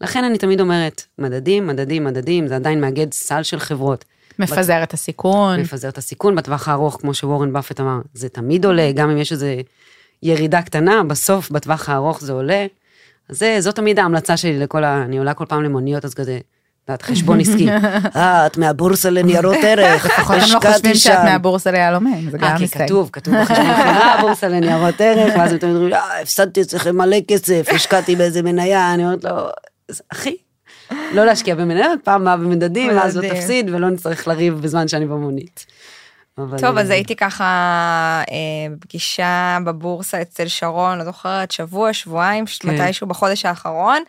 לכן 0.00 0.24
אני 0.24 0.38
תמיד 0.38 0.60
אומרת, 0.60 1.02
מדדים, 1.18 1.66
מדדים, 1.66 2.04
מדדים, 2.04 2.48
זה 2.48 2.56
עדיין 2.56 2.80
מאגד 2.80 3.12
סל 3.12 3.42
של 3.42 3.58
חברות. 3.58 4.04
מפזר 4.38 4.82
את 4.82 4.94
הסיכון. 4.94 5.60
מפזר 5.60 5.88
את 5.88 5.98
הסיכון 5.98 6.36
בטווח 6.36 6.68
הארוך, 6.68 6.98
כמו 7.00 7.14
שוורן 7.14 7.52
באפט 7.52 7.80
אמר, 7.80 8.00
זה 8.14 8.28
תמיד 8.28 8.64
עולה, 8.64 8.92
גם 8.92 9.10
אם 9.10 9.18
יש 9.18 9.32
איזו 9.32 9.46
ירידה 10.22 10.62
קטנה, 10.62 11.02
בסוף, 11.04 11.50
בטווח 11.50 11.88
הארוך 11.88 12.20
זה 12.20 12.32
עולה. 12.32 12.66
אז 13.28 13.38
זה, 13.38 13.56
זו 13.60 13.72
תמיד 13.72 13.98
ההמלצה 13.98 14.36
שלי 14.36 14.58
לכל 14.58 14.84
ה... 14.84 15.02
אני 15.02 15.18
עולה 15.18 15.34
כל 15.34 15.44
פעם 15.48 15.62
למוניות, 15.62 16.04
אז 16.04 16.14
כזה, 16.14 16.38
את 16.94 17.02
חשבון 17.02 17.40
עסקי. 17.40 17.68
אה, 18.16 18.46
את 18.46 18.58
מהבורסה 18.58 19.10
לניירות 19.10 19.56
ערך, 19.62 20.04
לפחות 20.06 20.34
הם 20.34 20.38
לא 20.38 20.44
השקעתי 20.44 20.72
חושבים 20.72 20.94
שאת 20.94 21.12
שם. 21.12 21.24
מהבורסה 21.24 21.70
ליהלומים, 21.70 22.30
זה 22.30 22.36
אה, 22.42 22.50
גם 22.50 22.56
כי 22.56 22.62
הישג. 22.62 22.84
כתוב, 22.84 23.10
כתוב 23.12 23.34
בחשבון 23.34 23.66
מכירה, 23.66 24.16
בורסה 24.20 24.48
לניירות 24.48 25.00
ערך, 25.00 25.34
ואז 25.36 25.52
הם 25.52 25.58
תמיד 25.58 25.74
אומרים, 25.74 25.94
אה, 25.94 26.20
הפסדתי 26.20 26.62
אצלכם 26.62 26.96
מלא 26.96 27.16
כסף, 27.28 27.66
השקעתי 27.74 28.16
באיזה 28.16 28.42
מניה, 28.42 28.94
אני 28.94 29.04
אומרת 29.04 29.24
לו, 29.24 29.30
"אז, 29.88 30.02
אחי, 30.12 30.36
לא 31.12 31.24
להשקיע 31.24 31.54
במניות, 31.54 32.00
פעם 32.04 32.20
הבאה 32.22 32.36
במדדים, 32.36 32.96
ואז 32.96 33.16
לא. 33.16 33.28
תפסיד, 33.28 33.70
ולא 33.70 33.90
נצטרך 33.90 34.28
לריב 34.28 34.54
בזמן 34.54 34.88
שאני 34.88 35.06
במונית. 35.06 35.66
אבל, 36.38 36.58
טוב, 36.58 36.78
אז 36.78 36.90
אה, 36.90 36.94
הייתי 36.94 37.16
ככה 37.16 37.44
אה, 38.30 38.74
בפגישה 38.76 39.58
בבורסה 39.64 40.22
אצל 40.22 40.48
שרון, 40.48 40.98
לא 40.98 41.04
זוכרת, 41.04 41.50
שבוע, 41.50 41.92
שבועיים, 41.92 42.44
כן. 42.60 42.68
מתישהו 42.68 43.06
בחודש 43.06 43.46
האחרון. 43.46 44.02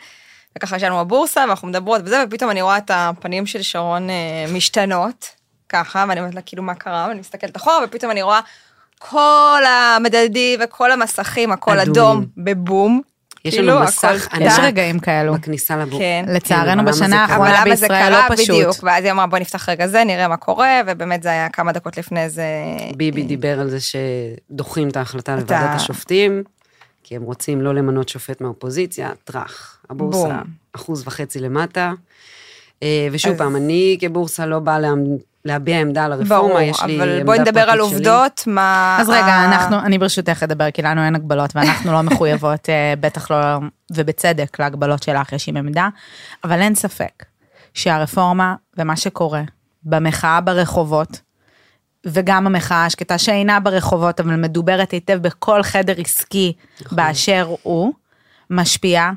וככה 0.57 0.75
ישבנו 0.75 1.05
בבורסה, 1.05 1.41
ואנחנו 1.47 1.67
מדברות 1.67 2.01
וזה, 2.05 2.23
ופתאום 2.27 2.51
אני 2.51 2.61
רואה 2.61 2.77
את 2.77 2.91
הפנים 2.93 3.45
של 3.45 3.61
שרון 3.61 4.09
אה, 4.09 4.45
משתנות, 4.53 5.29
ככה, 5.69 6.05
ואני 6.09 6.19
אומרת 6.19 6.35
לה, 6.35 6.41
כאילו, 6.41 6.63
מה 6.63 6.75
קרה? 6.75 7.05
ואני 7.09 7.19
מסתכלת 7.19 7.57
אחורה, 7.57 7.77
ופתאום 7.83 8.11
אני 8.11 8.21
רואה 8.21 8.39
כל 8.99 9.61
המדדים 9.67 10.59
וכל 10.63 10.91
המסכים, 10.91 11.51
הכל 11.51 11.79
אדומים. 11.79 11.91
אדום, 11.91 12.25
בבום. 12.37 13.01
יש 13.45 13.55
כאילו, 13.55 13.75
לנו 13.75 13.85
מסך 13.85 14.27
טק. 14.31 14.37
יש 14.41 14.53
ענק 14.53 14.59
רגעים 14.63 14.99
כאלו. 14.99 15.33
בכניסה 15.33 15.77
לבורסה. 15.77 15.99
כן. 15.99 16.25
לצערנו 16.27 16.71
אבל 16.71 16.81
למה 16.81 16.91
זה 16.91 17.05
בשנה 17.05 17.21
האחרונה 17.21 17.63
בישראל 17.63 18.11
לא 18.13 18.35
פשוט. 18.35 18.49
בדיוק, 18.49 18.75
ואז 18.83 19.03
היא 19.03 19.11
אמרה 19.11 19.27
בוא 19.27 19.39
נפתח 19.39 19.69
רגע 19.69 19.87
זה, 19.87 20.03
נראה 20.03 20.27
מה 20.27 20.37
קורה, 20.37 20.81
ובאמת 20.87 21.23
זה 21.23 21.29
היה 21.29 21.49
כמה 21.49 21.71
דקות 21.71 21.97
לפני 21.97 22.29
זה. 22.29 22.45
ביבי 22.95 23.23
דיבר 23.23 23.59
על 23.59 23.69
זה 23.69 23.77
שדוחים 23.79 24.89
את 24.89 24.97
ההחלטה 24.97 25.35
לוועדת 25.35 25.75
השופטים, 25.75 26.43
כי 27.11 27.15
הם 27.15 27.23
רוצים 27.23 27.61
לא 27.61 27.73
למנות 27.75 28.09
שופט 28.09 28.41
מהאופוזיציה, 28.41 29.09
טראח, 29.23 29.77
הבורסה 29.89 30.17
בום. 30.27 30.43
אחוז 30.75 31.03
וחצי 31.07 31.39
למטה. 31.39 31.91
אה, 32.83 33.07
ושוב 33.11 33.31
אז- 33.31 33.37
פעם, 33.37 33.55
אני 33.55 33.97
כבורסה 34.01 34.45
לא 34.45 34.59
באה 34.59 34.79
לה- 34.79 34.89
להביע 35.45 35.79
עמדה 35.79 36.05
על 36.05 36.11
הרפורמה, 36.11 36.35
ברור, 36.49 36.59
יש 36.59 36.83
לי 36.83 36.97
אבל 36.97 37.09
עמדה 37.11 37.23
בואי 37.25 37.39
נדבר 37.39 37.59
על 37.61 37.79
פרטית 37.79 37.97
שלי. 37.97 38.09
עובדות, 38.09 38.43
מה... 38.47 38.97
אז 39.01 39.09
רגע, 39.09 39.45
אנחנו, 39.45 39.79
אני 39.79 39.97
ברשותך 39.97 40.43
אדבר, 40.43 40.71
כי 40.71 40.81
לנו 40.81 41.03
אין 41.03 41.15
הגבלות, 41.15 41.55
ואנחנו 41.55 41.91
לא 41.91 42.01
מחויבות, 42.01 42.69
אה, 42.69 42.93
בטח 42.99 43.31
לא, 43.31 43.37
ובצדק, 43.91 44.59
להגבלות 44.59 45.03
שלך, 45.03 45.31
יש 45.33 45.49
עם 45.49 45.57
עמדה, 45.57 45.89
אבל 46.43 46.61
אין 46.61 46.75
ספק 46.75 47.25
שהרפורמה 47.73 48.55
ומה 48.77 48.95
שקורה 48.95 49.41
במחאה 49.83 50.41
ברחובות, 50.41 51.21
וגם 52.05 52.47
המחאה 52.47 52.85
השקטה 52.85 53.17
שאינה 53.17 53.59
ברחובות, 53.59 54.19
אבל 54.19 54.35
מדוברת 54.35 54.91
היטב 54.91 55.19
בכל 55.21 55.63
חדר 55.63 55.93
עסקי 55.97 56.53
נכון. 56.81 56.95
באשר 56.95 57.55
הוא, 57.63 57.93
משפיעה 58.49 59.11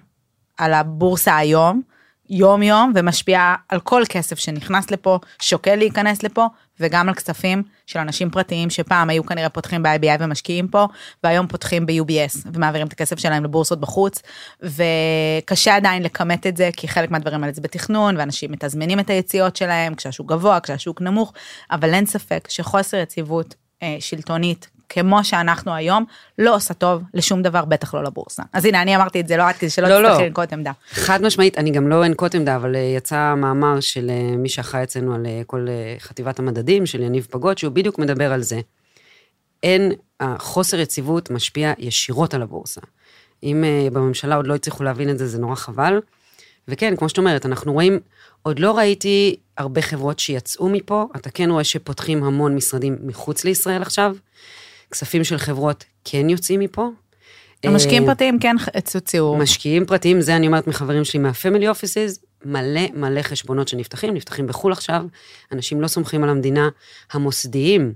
על 0.58 0.74
הבורסה 0.74 1.36
היום, 1.36 1.82
יום 2.30 2.62
יום, 2.62 2.92
ומשפיעה 2.94 3.56
על 3.68 3.80
כל 3.80 4.02
כסף 4.08 4.38
שנכנס 4.38 4.90
לפה, 4.90 5.18
שוקל 5.42 5.74
להיכנס 5.74 6.22
לפה, 6.22 6.46
וגם 6.80 7.08
על 7.08 7.14
כספים 7.14 7.62
של 7.86 7.98
אנשים 7.98 8.30
פרטיים 8.30 8.70
שפעם 8.70 9.10
היו 9.10 9.26
כנראה 9.26 9.48
פותחים 9.48 9.82
ב-IBI 9.82 10.16
ומשקיעים 10.20 10.68
פה, 10.68 10.86
והיום 11.24 11.46
פותחים 11.46 11.86
ב-UBS 11.86 12.48
ומעבירים 12.52 12.86
את 12.86 12.92
הכסף 12.92 13.18
שלהם 13.18 13.44
לבורסות 13.44 13.80
בחוץ, 13.80 14.22
וקשה 14.62 15.76
עדיין 15.76 16.02
לכמת 16.02 16.46
את 16.46 16.56
זה, 16.56 16.70
כי 16.76 16.88
חלק 16.88 17.10
מהדברים 17.10 17.42
האלה 17.42 17.52
זה 17.52 17.60
בתכנון, 17.60 18.16
ואנשים 18.16 18.52
מתזמנים 18.52 19.00
את 19.00 19.10
היציאות 19.10 19.56
שלהם, 19.56 19.94
כשהשוק 19.94 20.28
גבוה, 20.28 20.60
כשהשוק 20.60 21.00
נמוך, 21.00 21.32
אבל 21.70 21.94
אין 21.94 22.06
ספק 22.06 22.48
שחוסר 22.50 22.96
יציבות 22.96 23.54
אה, 23.82 23.96
שלטונית, 24.00 24.68
כמו 24.94 25.24
שאנחנו 25.24 25.74
היום, 25.74 26.04
לא 26.38 26.54
עושה 26.54 26.74
טוב 26.74 27.02
לשום 27.14 27.42
דבר, 27.42 27.64
בטח 27.64 27.94
לא 27.94 28.04
לבורסה. 28.04 28.42
אז 28.52 28.64
הנה, 28.64 28.82
אני 28.82 28.96
אמרתי 28.96 29.20
את 29.20 29.28
זה 29.28 29.36
לא 29.36 29.50
את, 29.50 29.56
כדי 29.56 29.70
שלא 29.70 29.88
לא, 29.88 30.02
לא. 30.02 30.08
תצטרכי 30.08 30.26
לנקוט 30.26 30.52
עמדה. 30.52 30.72
חד 30.90 31.22
משמעית, 31.22 31.58
אני 31.58 31.70
גם 31.70 31.88
לא 31.88 32.06
אנקוט 32.06 32.34
עמדה, 32.34 32.56
אבל 32.56 32.76
אה, 32.76 32.80
יצא 32.80 33.34
מאמר 33.36 33.80
של 33.80 34.10
אה, 34.10 34.36
מי 34.36 34.48
שאחראי 34.48 34.82
אצלנו 34.82 35.14
על 35.14 35.26
אה, 35.26 35.42
כל 35.46 35.66
חטיבת 35.98 36.38
המדדים, 36.38 36.86
של 36.86 37.02
יניב 37.02 37.26
פגות, 37.30 37.58
שהוא 37.58 37.72
בדיוק 37.72 37.98
מדבר 37.98 38.32
על 38.32 38.42
זה. 38.42 38.60
אין, 39.62 39.92
החוסר 40.20 40.80
יציבות 40.80 41.30
משפיע 41.30 41.72
ישירות 41.78 42.34
על 42.34 42.42
הבורסה. 42.42 42.80
אם 43.42 43.64
בממשלה 43.92 44.36
עוד 44.36 44.46
לא 44.46 44.54
הצליחו 44.54 44.84
להבין 44.84 45.10
את 45.10 45.18
זה, 45.18 45.26
זה 45.26 45.38
נורא 45.38 45.54
חבל. 45.54 46.00
וכן, 46.68 46.96
כמו 46.96 47.08
שאת 47.08 47.18
אומרת, 47.18 47.46
אנחנו 47.46 47.72
רואים, 47.72 48.00
עוד 48.42 48.58
לא 48.58 48.76
ראיתי 48.76 49.36
הרבה 49.58 49.82
חברות 49.82 50.18
שיצאו 50.18 50.68
מפה, 50.68 51.06
אתה 51.16 51.30
כן 51.30 51.50
רואה 51.50 51.64
שפותחים 51.64 52.24
המון 52.24 52.54
משרדים 52.54 52.96
מחוץ 53.02 53.44
לישראל 53.44 53.82
עכשיו. 53.82 54.16
כספים 54.94 55.24
של 55.24 55.38
חברות 55.38 55.84
כן 56.04 56.30
יוצאים 56.30 56.60
מפה. 56.60 56.88
המשקיעים 57.64 58.02
אה, 58.02 58.08
פרטיים 58.08 58.38
כן 58.38 58.56
הוציאו, 58.94 59.36
משקיעים 59.36 59.86
פרטיים, 59.86 60.20
זה 60.20 60.36
אני 60.36 60.46
אומרת 60.46 60.66
מחברים 60.66 61.04
שלי 61.04 61.20
מהפמילי 61.20 61.68
אופיסס, 61.68 62.18
מלא 62.44 62.80
מלא 62.94 63.22
חשבונות 63.22 63.68
שנפתחים, 63.68 64.14
נפתחים 64.14 64.46
בחו"ל 64.46 64.72
עכשיו, 64.72 65.04
אנשים 65.52 65.80
לא 65.80 65.88
סומכים 65.88 66.24
על 66.24 66.30
המדינה. 66.30 66.68
המוסדיים, 67.12 67.92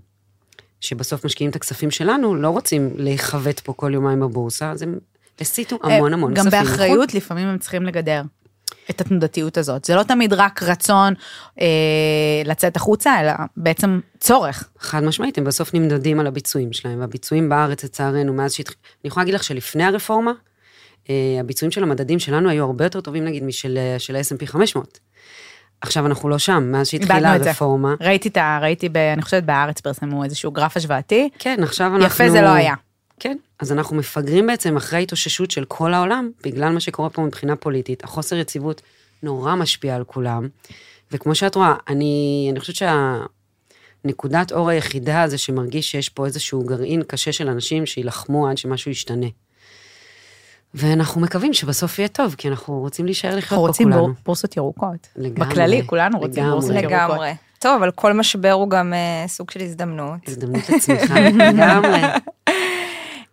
שבסוף 0.80 1.24
משקיעים 1.24 1.50
את 1.50 1.56
הכספים 1.56 1.90
שלנו, 1.90 2.34
לא 2.34 2.48
רוצים 2.48 2.90
להיחבט 2.96 3.60
פה 3.60 3.72
כל 3.72 3.94
יומיים 3.94 4.20
בבורסה, 4.20 4.70
אז 4.70 4.82
הם 4.82 4.98
הסיטו 5.40 5.78
המון 5.82 6.12
המון 6.12 6.34
גם 6.34 6.44
כספים. 6.46 6.64
באחריות 6.64 7.14
לפעמים 7.14 7.48
הם 7.48 7.58
צריכים 7.58 7.82
לגדר 7.82 8.22
את 8.90 9.00
התנודתיות 9.00 9.56
הזאת. 9.56 9.84
זה 9.84 9.94
לא 9.94 10.02
תמיד 10.02 10.32
רק 10.32 10.62
רצון 10.62 11.14
אה, 11.60 11.66
לצאת 12.44 12.76
החוצה, 12.76 13.20
אלא 13.20 13.32
בעצם 13.56 14.00
צורך. 14.20 14.68
חד 14.78 15.04
משמעית, 15.04 15.38
הם 15.38 15.44
בסוף 15.44 15.74
נמדדים 15.74 16.20
על 16.20 16.26
הביצועים 16.26 16.72
שלהם, 16.72 17.00
והביצועים 17.00 17.48
בארץ, 17.48 17.84
לצערנו, 17.84 18.32
מאז 18.32 18.52
שהתחיל... 18.52 18.76
אני 19.04 19.08
יכולה 19.08 19.24
להגיד 19.24 19.34
לך 19.34 19.44
שלפני 19.44 19.84
הרפורמה, 19.84 20.32
אה, 21.10 21.14
הביצועים 21.40 21.70
של 21.70 21.82
המדדים 21.82 22.18
שלנו 22.18 22.50
היו 22.50 22.64
הרבה 22.64 22.84
יותר 22.84 23.00
טובים, 23.00 23.24
נגיד, 23.24 23.44
משל 23.44 23.78
אה, 23.78 23.94
ה-S&P 24.18 24.46
500. 24.46 24.98
עכשיו 25.80 26.06
אנחנו 26.06 26.28
לא 26.28 26.38
שם, 26.38 26.72
מאז 26.72 26.88
שהתחילה. 26.88 27.32
הרפורמה. 27.32 27.94
ראיתי 28.00 28.28
את 28.28 28.36
ה... 28.36 28.58
ראיתי, 28.62 28.88
ב, 28.88 28.96
אני 28.96 29.22
חושבת 29.22 29.42
בארץ 29.42 29.80
פרסמו 29.80 30.24
איזשהו 30.24 30.50
גרף 30.50 30.76
השוואתי. 30.76 31.28
כן, 31.38 31.58
עכשיו 31.62 31.86
אנחנו... 31.86 32.06
יפה 32.06 32.30
זה 32.30 32.40
לא 32.40 32.48
היה. 32.48 32.74
כן, 33.20 33.36
אז 33.58 33.72
אנחנו 33.72 33.96
מפגרים 33.96 34.46
בעצם 34.46 34.76
אחרי 34.76 34.98
ההתאוששות 34.98 35.50
של 35.50 35.64
כל 35.64 35.94
העולם, 35.94 36.30
בגלל 36.44 36.72
מה 36.72 36.80
שקורה 36.80 37.10
פה 37.10 37.22
מבחינה 37.22 37.56
פוליטית. 37.56 38.04
החוסר 38.04 38.36
יציבות 38.36 38.82
נורא 39.22 39.54
משפיע 39.54 39.96
על 39.96 40.04
כולם, 40.04 40.48
וכמו 41.12 41.34
שאת 41.34 41.54
רואה, 41.54 41.74
אני, 41.88 42.48
אני 42.52 42.60
חושבת 42.60 42.76
שהנקודת 44.04 44.52
אור 44.52 44.68
היחידה 44.68 45.28
זה 45.28 45.38
שמרגיש 45.38 45.90
שיש 45.90 46.08
פה 46.08 46.26
איזשהו 46.26 46.64
גרעין 46.64 47.02
קשה 47.02 47.32
של 47.32 47.48
אנשים 47.48 47.86
שיילחמו 47.86 48.48
עד 48.48 48.58
שמשהו 48.58 48.90
ישתנה. 48.90 49.26
ואנחנו 50.74 51.20
מקווים 51.20 51.54
שבסוף 51.54 51.98
יהיה 51.98 52.08
טוב, 52.08 52.34
כי 52.38 52.48
אנחנו 52.48 52.78
רוצים 52.78 53.06
להישאר 53.06 53.36
לחיות 53.36 53.42
אנחנו 53.42 53.56
פה 53.56 53.66
רוצים 53.66 53.88
כולנו. 53.92 54.06
בור, 54.06 54.14
בורסות 54.24 54.56
ירוקות. 54.56 55.08
לגמרי, 55.16 55.50
בכללי, 55.50 55.82
כולנו 55.86 56.18
רוצים. 56.18 56.50
בורסות 56.50 56.70
ירוקות. 56.70 56.92
לגמרי. 56.92 57.34
טוב, 57.58 57.82
אבל 57.82 57.90
כל 57.90 58.12
משבר 58.12 58.52
הוא 58.52 58.70
גם 58.70 58.94
אה, 58.94 59.24
סוג 59.28 59.50
של 59.50 59.60
הזדמנות. 59.60 60.18
הזדמנות 60.28 60.68
לצמיחה, 60.68 61.20
לגמרי. 61.30 62.00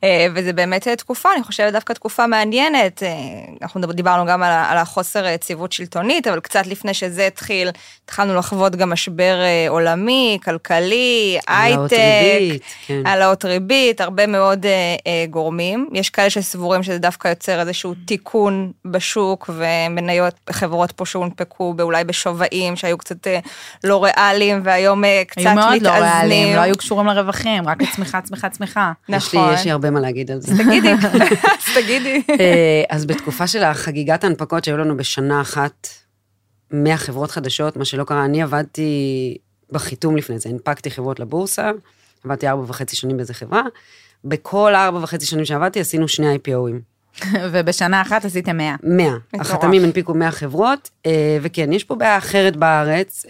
אה, 0.06 0.28
וזה 0.36 0.54
באמת 0.54 0.88
אה, 0.88 0.96
תקופה, 0.96 1.30
אני 1.36 1.44
חושבת 1.44 1.74
דווקא 1.74 1.94
תקופה 1.94 2.28
מעניינת. 2.28 3.04
אה, 3.04 3.10
אנחנו 3.62 3.82
דיברנו 3.94 4.26
גם 4.26 4.44
על 4.44 4.52
על 4.70 4.78
החוסר 4.78 5.26
יציבות 5.26 5.72
שלטונית, 5.72 6.28
אבל 6.28 6.40
קצת 6.40 6.68
לפני 6.68 6.94
שזה 6.94 7.28
התחיל, 7.28 7.70
התחלנו 8.06 8.36
לחוות 8.36 8.76
גם 8.76 8.90
משבר 8.90 9.36
עולמי, 9.70 10.38
כלכלי, 10.46 11.38
העלאות 11.48 11.92
הייטק, 11.92 12.04
ריבית, 12.42 12.64
כן. 12.88 13.02
העלאות 13.06 13.46
ריבית, 13.46 14.02
הרבה 14.02 14.28
מאוד 14.28 14.66
גורמים. 15.30 15.90
יש 15.94 16.10
כאלה 16.10 16.30
שסבורים 16.30 16.84
שזה 16.84 16.98
דווקא 16.98 17.28
יוצר 17.28 17.60
איזשהו 17.60 17.94
תיקון 18.06 18.72
בשוק, 18.86 19.50
ומניות, 19.54 20.34
חברות 20.50 20.92
פה 20.92 21.06
שהונפקו 21.06 21.76
אולי 21.82 22.04
בשווים 22.04 22.76
שהיו 22.76 22.98
קצת 22.98 23.28
לא 23.84 24.04
ריאליים, 24.04 24.62
והיום 24.64 25.04
קצת 25.28 25.38
היו 25.38 25.54
מאוד 25.56 25.82
לא 25.82 25.90
ריאליים, 25.90 26.12
מתאזנים. 26.14 26.56
לא 26.56 26.62
היו 26.62 26.78
קשורים 26.78 27.08
לרווחים, 27.08 27.68
רק 27.68 27.82
לצמיחה, 27.82 28.22
צמיחה, 28.22 28.50
צמיחה. 28.50 28.92
יש 29.10 29.34
לי- 29.34 29.40
נכון. 29.40 29.54
יש 29.54 29.66
לי 29.66 29.72
הרבה 29.72 29.92
מה 29.96 30.02
להגיד 30.02 30.32
על 30.32 30.42
זה. 30.42 30.64
תגידי, 30.64 30.92
אז 31.58 31.76
תגידי. 31.76 32.22
אה, 32.30 32.84
אז 32.90 33.06
בתקופה 33.06 33.48
של 33.48 33.64
החגיגת 33.64 34.24
ההנפקות 34.24 34.64
שהיו 34.64 34.78
לנו 34.78 34.98
בשנה 34.98 35.42
אחת 35.42 35.88
100 36.72 36.98
חברות 36.98 37.32
חדשות, 37.32 37.78
מה 37.78 37.86
שלא 37.86 38.04
קרה, 38.04 38.26
אני 38.26 38.44
עבדתי 38.44 39.38
בחיתום 39.72 40.18
לפני 40.18 40.40
זה, 40.40 40.50
הנפקתי 40.50 40.92
חברות 40.92 41.20
לבורסה, 41.20 41.72
עבדתי 42.24 42.48
ארבע 42.48 42.64
וחצי 42.68 42.96
שנים 42.96 43.18
באיזה 43.18 43.34
חברה, 43.34 43.64
בכל 44.26 44.76
ארבע 44.76 45.00
וחצי 45.04 45.26
שנים 45.26 45.46
שעבדתי 45.46 45.80
עשינו 45.80 46.08
שני 46.08 46.36
IPOים, 46.36 47.26
ובשנה 47.52 48.02
אחת 48.02 48.26
עשיתם 48.26 48.58
100. 48.58 48.76
100. 48.84 49.08
מטורף. 49.34 49.42
החתמים 49.42 49.84
הנפיקו 49.84 50.14
100 50.14 50.32
חברות, 50.32 50.90
אה, 51.06 51.38
וכן, 51.42 51.74
יש 51.74 51.84
פה 51.84 51.96
בעיה 51.96 52.18
אחרת 52.18 52.56
בארץ. 52.56 53.26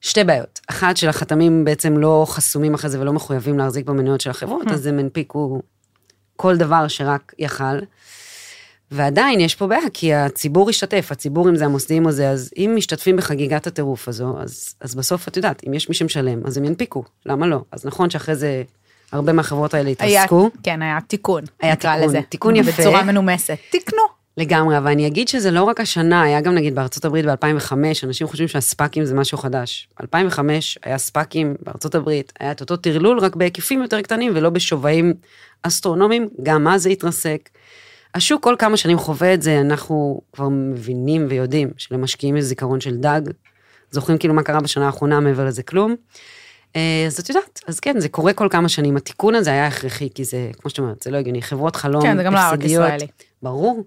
שתי 0.00 0.24
בעיות. 0.24 0.60
אחת, 0.66 0.96
שלחתמים 0.96 1.64
בעצם 1.64 1.98
לא 1.98 2.24
חסומים 2.28 2.74
אחרי 2.74 2.90
זה 2.90 3.00
ולא 3.00 3.12
מחויבים 3.12 3.58
להחזיק 3.58 3.86
במניות 3.86 4.20
של 4.20 4.30
החברות, 4.30 4.68
אז 4.68 4.86
הם 4.86 4.98
הנפיקו 4.98 5.62
כל 6.36 6.56
דבר 6.56 6.88
שרק 6.88 7.34
יכל. 7.38 7.78
ועדיין 8.90 9.40
יש 9.40 9.54
פה 9.54 9.66
בעיה, 9.66 9.90
כי 9.94 10.14
הציבור 10.14 10.70
השתתף, 10.70 11.08
הציבור 11.10 11.48
אם 11.48 11.56
זה 11.56 11.64
המוסדיים 11.64 12.06
או 12.06 12.10
זה, 12.12 12.30
אז 12.30 12.50
אם 12.56 12.72
משתתפים 12.76 13.16
בחגיגת 13.16 13.66
הטירוף 13.66 14.08
הזו, 14.08 14.34
אז, 14.38 14.74
אז 14.80 14.94
בסוף 14.94 15.28
את 15.28 15.36
יודעת, 15.36 15.62
אם 15.68 15.74
יש 15.74 15.88
מי 15.88 15.94
שמשלם, 15.94 16.46
אז 16.46 16.56
הם 16.56 16.64
ינפיקו, 16.64 17.04
למה 17.26 17.46
לא? 17.46 17.60
אז 17.72 17.86
נכון 17.86 18.10
שאחרי 18.10 18.34
זה 18.36 18.62
הרבה 19.12 19.32
מהחברות 19.32 19.74
האלה 19.74 19.90
היה, 19.98 20.22
התעסקו. 20.22 20.50
כן, 20.62 20.82
היה 20.82 20.98
תיקון, 21.06 21.44
היה 21.60 21.72
נקרא 21.72 21.94
תיקון, 21.94 22.08
לזה. 22.08 22.20
תיקון 22.28 22.56
יפה. 22.56 22.82
בצורה 22.82 23.02
מנומסת. 23.02 23.58
תקנו. 23.70 24.19
לגמרי, 24.40 24.78
אבל 24.78 24.90
אני 24.90 25.06
אגיד 25.06 25.28
שזה 25.28 25.50
לא 25.50 25.62
רק 25.62 25.80
השנה, 25.80 26.22
היה 26.22 26.40
גם 26.40 26.54
נגיד 26.54 26.74
בארצות 26.74 27.04
הברית 27.04 27.24
ב-2005, 27.24 27.72
אנשים 28.02 28.26
חושבים 28.26 28.48
שהספאקים 28.48 29.04
זה 29.04 29.14
משהו 29.14 29.38
חדש. 29.38 29.88
ב-2005 30.00 30.38
היה 30.84 30.98
ספאקים 30.98 31.54
בארצות 31.62 31.94
הברית, 31.94 32.32
היה 32.40 32.52
את 32.52 32.60
אותו 32.60 32.76
טרלול, 32.76 33.18
רק 33.18 33.36
בהיקפים 33.36 33.82
יותר 33.82 34.02
קטנים 34.02 34.32
ולא 34.34 34.50
בשווים 34.50 35.14
אסטרונומיים, 35.62 36.28
גם 36.42 36.68
אז 36.68 36.82
זה 36.82 36.88
התרסק. 36.88 37.48
השוק 38.14 38.44
כל 38.44 38.54
כמה 38.58 38.76
שנים 38.76 38.98
חווה 38.98 39.34
את 39.34 39.42
זה, 39.42 39.60
אנחנו 39.60 40.20
כבר 40.32 40.48
מבינים 40.48 41.26
ויודעים 41.28 41.70
שלמשקיעים 41.76 42.36
יש 42.36 42.44
זיכרון 42.44 42.80
של 42.80 42.96
דג, 42.96 43.20
זוכרים 43.90 44.18
כאילו 44.18 44.34
מה 44.34 44.42
קרה 44.42 44.60
בשנה 44.60 44.86
האחרונה, 44.86 45.20
מעבר 45.20 45.44
לזה 45.44 45.62
כלום. 45.62 45.94
אה, 46.76 47.04
אז 47.06 47.18
את 47.18 47.28
יודעת, 47.28 47.60
אז 47.66 47.80
כן, 47.80 48.00
זה 48.00 48.08
קורה 48.08 48.32
כל 48.32 48.48
כמה 48.50 48.68
שנים. 48.68 48.96
התיקון 48.96 49.34
הזה 49.34 49.50
היה 49.50 49.66
הכרחי, 49.66 50.08
כי 50.14 50.24
זה, 50.24 50.50
כמו 50.58 50.70
שאת 50.70 50.78
אומרת, 50.78 51.02
זה 51.02 51.10
לא 51.10 51.16
הגיוני. 51.16 51.42
חברות 51.42 51.76
חלום, 51.76 52.02
כן, 52.02 52.16
זה 52.16 52.22
גם 52.22 52.34
לא 52.34 52.38
רק. 52.38 52.64
ישראלי. 52.64 53.06
ברור, 53.42 53.84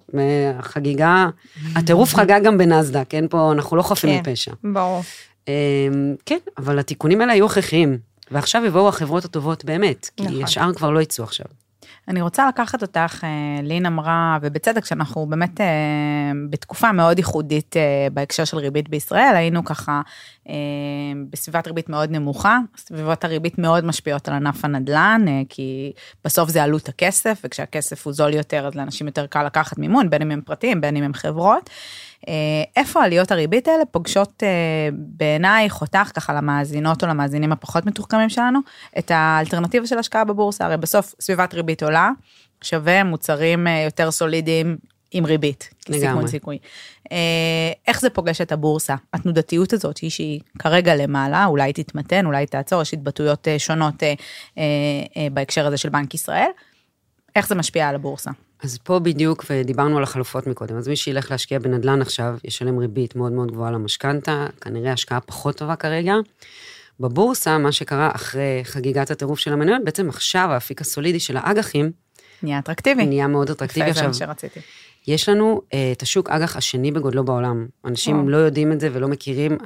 החגיגה, 0.59 1.29
הטירוף 1.75 2.13
חגג 2.17 2.39
גם 2.43 2.57
בנסדק, 2.57 3.15
אין 3.15 3.27
פה, 3.27 3.51
אנחנו 3.51 3.77
לא 3.77 3.81
חפים 3.81 4.23
כן. 4.23 4.31
מפשע. 4.31 4.51
ברור. 4.63 5.01
אמ, 5.47 5.53
כן, 6.25 6.37
אבל 6.57 6.79
התיקונים 6.79 7.21
האלה 7.21 7.33
היו 7.33 7.45
הכרחיים, 7.45 7.97
ועכשיו 8.31 8.65
יבואו 8.65 8.87
החברות 8.87 9.25
הטובות 9.25 9.65
באמת, 9.65 10.09
כי 10.17 10.23
נכון. 10.23 10.43
השאר 10.43 10.73
כבר 10.73 10.91
לא 10.91 11.01
יצאו 11.01 11.23
עכשיו. 11.23 11.45
אני 12.07 12.21
רוצה 12.21 12.47
לקחת 12.47 12.81
אותך, 12.81 13.23
אה, 13.23 13.61
לין 13.63 13.85
אמרה, 13.85 14.37
ובצדק, 14.41 14.85
שאנחנו 14.85 15.25
באמת 15.25 15.61
אה, 15.61 15.65
בתקופה 16.49 16.91
מאוד 16.91 17.17
ייחודית 17.17 17.77
אה, 17.77 18.07
בהקשר 18.13 18.45
של 18.45 18.57
ריבית 18.57 18.89
בישראל, 18.89 19.35
היינו 19.35 19.63
ככה 19.65 20.01
בסביבת 21.29 21.67
ריבית 21.67 21.89
מאוד 21.89 22.11
נמוכה, 22.11 22.59
סביבות 22.77 23.23
הריבית 23.23 23.57
מאוד 23.57 23.85
משפיעות 23.85 24.27
על 24.27 24.33
ענף 24.33 24.65
הנדל"ן, 24.65 25.25
כי 25.49 25.91
בסוף 26.25 26.49
זה 26.49 26.63
עלות 26.63 26.89
הכסף, 26.89 27.41
וכשהכסף 27.43 28.05
הוא 28.05 28.13
זול 28.13 28.33
יותר, 28.33 28.67
אז 28.67 28.75
לאנשים 28.75 29.07
יותר 29.07 29.25
קל 29.25 29.43
לקחת 29.43 29.77
מימון, 29.77 30.09
בין 30.09 30.21
אם 30.21 30.31
הם 30.31 30.41
פרטיים, 30.41 30.81
בין 30.81 30.95
אם 30.95 31.03
הם 31.03 31.13
חברות. 31.13 31.69
אה, 32.27 32.33
איפה 32.75 33.03
עליות 33.03 33.31
הריבית 33.31 33.67
האלה 33.67 33.85
פוגשות 33.85 34.43
אה, 34.43 34.89
בעינייך, 34.91 35.81
אותך, 35.81 36.11
ככה 36.15 36.33
למאזינות 36.33 37.03
או 37.03 37.07
למאזינים 37.07 37.51
הפחות 37.51 37.85
מתוחכמים 37.85 38.29
שלנו, 38.29 38.59
את 38.99 39.11
האלטרנטיבה 39.11 39.87
של 39.87 39.99
השקעה 39.99 40.23
בבורסה? 40.23 40.65
הרי 40.65 40.77
בסוף 40.77 41.13
סביבת 41.21 41.53
ריבית 41.53 41.83
עולה, 41.83 42.11
שווה 42.61 43.03
מוצרים 43.03 43.67
אה, 43.67 43.81
יותר 43.85 44.11
סולידיים 44.11 44.77
עם 45.11 45.25
ריבית. 45.25 45.69
לגמרי. 45.89 46.07
סיכון 46.07 46.27
סיכוי. 46.27 46.57
איך 47.87 48.01
זה 48.01 48.09
פוגש 48.09 48.41
את 48.41 48.51
הבורסה? 48.51 48.95
התנודתיות 49.13 49.73
הזאת, 49.73 49.97
שהיא, 49.97 50.09
שהיא 50.09 50.39
כרגע 50.59 50.95
למעלה, 50.95 51.45
אולי 51.45 51.73
תתמתן, 51.73 52.25
אולי 52.25 52.45
תעצור, 52.45 52.81
יש 52.81 52.93
התבטאויות 52.93 53.47
שונות 53.57 54.03
בהקשר 55.31 55.67
הזה 55.67 55.77
של 55.77 55.89
בנק 55.89 56.13
ישראל. 56.13 56.49
איך 57.35 57.47
זה 57.47 57.55
משפיע 57.55 57.89
על 57.89 57.95
הבורסה? 57.95 58.31
אז 58.63 58.77
פה 58.77 58.99
בדיוק, 58.99 59.45
ודיברנו 59.49 59.97
על 59.97 60.03
החלופות 60.03 60.47
מקודם, 60.47 60.77
אז 60.77 60.87
מי 60.87 60.95
שילך 60.95 61.31
להשקיע 61.31 61.59
בנדל"ן 61.59 62.01
עכשיו, 62.01 62.37
ישלם 62.43 62.77
ריבית 62.77 63.15
מאוד 63.15 63.31
מאוד 63.31 63.51
גבוהה 63.51 63.71
למשכנתה, 63.71 64.47
כנראה 64.61 64.91
השקעה 64.91 65.19
פחות 65.19 65.57
טובה 65.57 65.75
כרגע. 65.75 66.13
בבורסה, 66.99 67.57
מה 67.57 67.71
שקרה 67.71 68.11
אחרי 68.15 68.61
חגיגת 68.63 69.11
הטירוף 69.11 69.39
של 69.39 69.53
המניות, 69.53 69.81
בעצם 69.83 70.09
עכשיו 70.09 70.49
האפיק 70.51 70.81
הסולידי 70.81 71.19
של 71.19 71.37
האג"חים 71.37 71.91
נהיה 72.43 72.59
אטרקטיבי. 72.59 73.05
נהיה 73.05 73.27
מאוד 73.27 73.49
אטרקטיבי. 73.49 73.89
יפה, 73.89 73.99
זה 73.99 74.07
עכשיו, 74.07 74.27
מה 74.27 74.33
שרציתי. 74.33 74.59
יש 75.07 75.29
לנו 75.29 75.61
אה, 75.73 75.91
את 75.91 76.01
השוק 76.01 76.29
אג"ח 76.29 76.55
השני 76.55 76.91
בגודלו 76.91 77.25
בעולם. 77.25 77.67
אנשים 77.85 78.15
וואו. 78.15 78.29
לא 78.29 78.37
יודעים 78.37 78.71
את 78.71 78.79
זה 78.79 78.89
ולא 78.93 79.07
מכירים. 79.07 79.57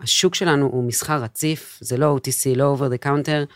השוק 0.00 0.34
שלנו 0.34 0.66
הוא 0.66 0.84
מסחר 0.84 1.22
רציף, 1.22 1.78
זה 1.80 1.96
לא 1.96 2.16
OTC, 2.16 2.56
לא 2.56 2.76
over 2.76 2.92
the 2.92 3.06
counter. 3.06 3.54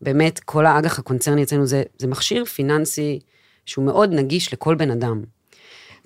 באמת, 0.00 0.40
כל 0.44 0.66
האג"ח 0.66 0.98
הקונצרני 0.98 1.42
אצלנו 1.42 1.66
זה, 1.66 1.82
זה 1.98 2.06
מכשיר 2.06 2.44
פיננסי 2.44 3.20
שהוא 3.66 3.84
מאוד 3.84 4.12
נגיש 4.12 4.52
לכל 4.52 4.74
בן 4.74 4.90
אדם. 4.90 5.22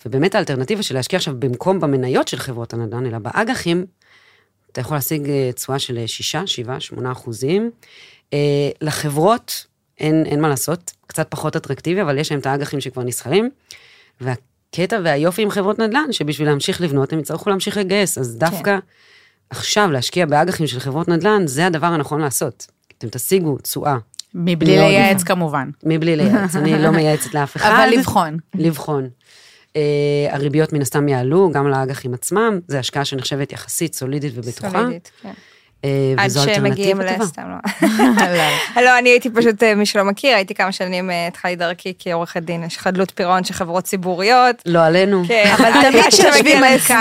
ובאמת 0.07 0.35
האלטרנטיבה 0.35 0.83
של 0.83 0.95
להשקיע 0.95 1.17
עכשיו 1.17 1.35
במקום 1.39 1.81
במניות 1.81 2.29
של 2.29 2.37
חברות 2.37 2.75
הנדל"ן, 2.75 3.07
אלא 3.07 3.19
באג"חים, 3.19 3.87
אתה 4.73 4.81
יכול 4.81 4.97
להשיג 4.97 5.31
אה, 5.31 5.51
תשואה 5.53 5.79
של 5.79 6.07
6, 6.07 6.37
7, 6.47 6.81
8 6.81 7.13
אחוזים. 7.13 7.71
אה, 8.33 8.71
לחברות, 8.81 9.67
אין, 9.99 10.27
אין 10.27 10.41
מה 10.41 10.49
לעשות, 10.49 10.93
קצת 11.07 11.27
פחות 11.31 11.57
אטרקטיבי, 11.57 12.03
אבל 12.03 12.19
יש 12.19 12.31
להם 12.33 12.41
את 12.41 12.47
האג"חים 12.47 12.81
שכבר 12.81 13.03
נסחרים. 13.03 13.51
והקטע 14.21 14.99
והיופי 15.05 15.43
עם 15.43 15.51
חברות 15.51 15.79
נדל"ן, 15.79 16.13
שבשביל 16.13 16.49
להמשיך 16.49 16.81
לבנות, 16.81 17.13
הם 17.13 17.19
יצטרכו 17.19 17.51
להמשיך 17.51 17.77
לגייס, 17.77 18.19
אז 18.19 18.37
דווקא 18.37 18.79
כן. 18.81 18.87
עכשיו 19.51 19.91
להשקיע 19.91 20.27
באג"חים 20.27 20.67
של 20.67 20.81
חברות 20.81 21.09
נדל"ן, 21.09 21.47
זה 21.47 21.67
הדבר 21.67 21.87
הנכון 21.87 22.21
לעשות. 22.21 22.67
אתם 22.99 23.09
תשיגו 23.09 23.59
תשואה, 23.59 23.97
מבלי 24.39 24.77
מאוד 24.77 24.89
לייעץ 24.91 25.23
כמובן. 25.23 25.71
מבלי 25.85 26.17
לייעץ, 26.17 26.57
אני 26.57 26.83
לא 26.83 26.91
מייעצת 26.91 27.35
לאף 27.35 27.57
אחד. 27.57 27.71
אבל 27.71 27.99
לבחון. 27.99 28.37
לבחון. 28.55 29.09
Uh, 29.69 29.77
הריביות 30.31 30.73
מן 30.73 30.81
הסתם 30.81 31.09
יעלו, 31.09 31.51
גם 31.55 31.69
לאג"חים 31.69 32.15
עצמם, 32.15 32.61
זו 32.69 32.79
השקעה 32.79 33.05
שנחשבת 33.05 33.53
יחסית 33.53 33.95
סולידית 33.95 34.33
ובטוחה. 34.37 34.71
סולידית, 34.71 35.11
כן. 35.23 35.33
Uh, 35.83 35.87
עד 36.17 36.31
שמגיעים 36.31 37.01
אלטרנטיבה 37.01 37.13
טובה. 37.13 37.25
לסתם 37.25 37.43
לא. 38.77 38.83
לא, 38.85 38.99
אני 38.99 39.09
הייתי 39.09 39.31
פשוט, 39.31 39.63
אה, 39.63 39.75
מי 39.75 39.87
שלא 39.87 40.05
מכיר, 40.05 40.37
הייתי 40.37 40.55
כמה 40.55 40.73
שנים, 40.73 41.11
אה, 41.11 41.27
התחלתי 41.27 41.57
דרכי 41.57 41.93
כעורכת 41.99 42.43
דין, 42.43 42.65
יש 42.65 42.79
חדלות 42.79 43.13
פירעון 43.15 43.45
של 43.45 43.55
חברות 43.55 43.85
ציבוריות. 43.85 44.63
לא 44.67 44.85
עלינו. 44.85 45.23
כן, 45.29 45.53
אבל 45.59 45.71
תמיד 45.83 46.05
כשיושבים 46.11 46.61
להסדר. 46.61 46.97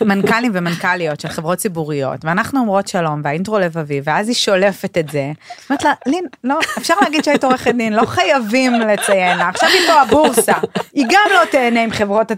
מנכ"לים, 0.00 0.08
מנכ"לים 0.08 0.50
ומנכ"ליות 0.54 1.20
של 1.20 1.28
חברות 1.28 1.58
ציבוריות, 1.58 2.24
ואנחנו 2.24 2.60
אומרות 2.60 2.88
שלום, 2.88 3.20
והאינטרו 3.24 3.58
לבבי, 3.58 4.00
ואז 4.04 4.28
היא 4.28 4.34
שולפת 4.36 4.98
את 4.98 5.08
זה. 5.08 5.30
אומרת 5.70 5.84
לה, 5.84 5.92
לין, 6.06 6.24
לא, 6.44 6.58
אפשר 6.78 6.94
להגיד 7.02 7.24
שהיית 7.24 7.44
עורכת 7.44 7.74
דין, 7.74 7.92
לא 7.92 8.06
חייבים 8.06 8.72
לציין 8.80 9.38
לה, 9.38 9.48
עכשיו 9.48 9.68
היא 9.68 9.86
פה 9.86 9.92
הבורסה, 10.00 10.52
היא 10.94 11.06
גם 11.10 11.30
לא 11.34 11.44
תהנה 11.50 11.82
עם 11.82 11.90
חברות 11.90 12.30
לא, 12.30 12.36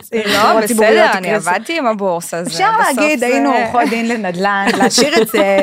ציבוריות. 0.67 0.95
בסדר, 0.95 1.13
אני. 1.19 1.35
עבדתי 1.35 1.79
עם 1.79 1.87
הבורסה. 1.87 2.45
זה 2.45 2.51
אפשר 2.51 2.69
בסוף 2.81 2.99
להגיד, 2.99 3.19
זה- 3.19 3.27
היינו 3.27 3.53
עורכות 3.53 3.89
דין 3.91 4.09
לנדל"ן, 4.09 4.67
להשאיר 4.79 5.23
את 5.23 5.29
זה 5.29 5.59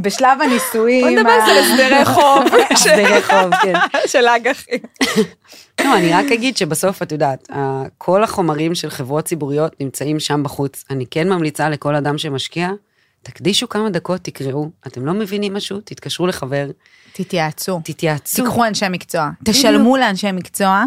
בשלב 0.00 0.42
הנישואים. 0.42 1.04
בוא 1.04 1.10
נדבר 1.10 1.30
על 1.30 1.58
הסדרי 1.58 2.04
חוב 2.14 2.44
הסדרי 2.70 3.22
חוב, 3.22 3.54
כן. 3.62 3.74
של 4.12 4.26
האג"חים. 4.26 4.78
לא, 5.84 5.96
אני 5.96 6.12
רק 6.12 6.32
אגיד 6.32 6.56
שבסוף, 6.56 7.02
את 7.02 7.12
יודעת, 7.12 7.48
כל 7.98 8.24
החומרים 8.24 8.74
של 8.74 8.90
חברות 8.90 9.24
ציבוריות 9.24 9.80
נמצאים 9.80 10.20
שם 10.20 10.42
בחוץ. 10.42 10.84
אני 10.90 11.04
כן 11.10 11.28
ממליצה 11.28 11.68
לכל 11.68 11.94
אדם 11.94 12.18
שמשקיע, 12.18 12.70
תקדישו 13.22 13.68
כמה 13.68 13.90
דקות, 13.90 14.20
תקראו. 14.20 14.70
אתם 14.86 15.06
לא 15.06 15.12
מבינים 15.12 15.54
משהו, 15.54 15.80
תתקשרו 15.80 16.26
לחבר, 16.26 16.66
תתייעצו. 17.12 17.80
תתייעצו. 17.84 18.42
תיקחו 18.42 18.64
אנשי 18.64 18.86
מקצוע, 18.90 19.30
תשלמו 19.44 19.96
לאנשי 19.96 20.32
מקצוע 20.32 20.84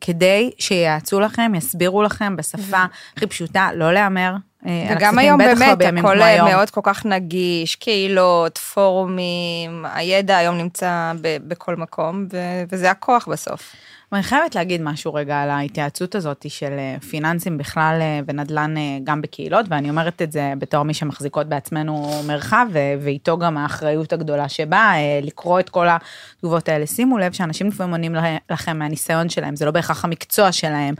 כדי 0.00 0.50
שייעצו 0.58 1.20
לכם, 1.20 1.52
יסבירו 1.54 2.02
לכם 2.02 2.36
בשפה 2.36 2.84
הכי 3.16 3.26
פשוטה, 3.26 3.70
לא 3.74 3.92
להמר, 3.92 4.32
וגם 4.66 4.96
הכספים, 4.96 5.18
היום 5.18 5.38
באמת, 5.38 5.98
הכל 5.98 6.22
היום. 6.22 6.48
מאוד 6.48 6.70
כל 6.70 6.80
כך 6.84 7.06
נגיש, 7.06 7.76
קהילות, 7.76 8.58
פורומים, 8.58 9.84
הידע 9.94 10.36
היום 10.36 10.56
נמצא 10.58 11.12
ב- 11.20 11.48
בכל 11.48 11.76
מקום, 11.76 12.26
וזה 12.72 12.90
הכוח 12.90 13.28
בסוף. 13.28 13.72
אבל 14.12 14.18
אני 14.18 14.22
חייבת 14.22 14.54
להגיד 14.54 14.82
משהו 14.82 15.14
רגע 15.14 15.42
על 15.42 15.50
ההתייעצות 15.50 16.14
הזאת 16.14 16.46
של 16.48 16.72
אה, 16.78 16.96
פיננסים 17.00 17.58
בכלל 17.58 17.98
אה, 18.00 18.20
ונדל"ן 18.26 18.76
אה, 18.76 18.98
גם 19.04 19.22
בקהילות, 19.22 19.66
ואני 19.68 19.90
אומרת 19.90 20.22
את 20.22 20.32
זה 20.32 20.52
בתור 20.58 20.82
מי 20.82 20.94
שמחזיקות 20.94 21.46
בעצמנו 21.46 22.22
מרחב, 22.26 22.66
ואיתו 23.00 23.38
גם 23.38 23.58
האחריות 23.58 24.12
הגדולה 24.12 24.48
שבאה, 24.48 24.96
אה, 24.96 25.20
לקרוא 25.22 25.60
את 25.60 25.68
כל 25.68 25.86
התגובות 25.88 26.68
האלה. 26.68 26.86
שימו 26.86 27.18
לב 27.18 27.32
שאנשים 27.32 27.68
לפעמים 27.68 27.92
עונים 27.92 28.14
לכם 28.50 28.78
מהניסיון 28.78 29.28
שלהם, 29.28 29.56
זה 29.56 29.64
לא 29.64 29.70
בהכרח 29.70 30.04
המקצוע 30.04 30.52
שלהם. 30.52 30.94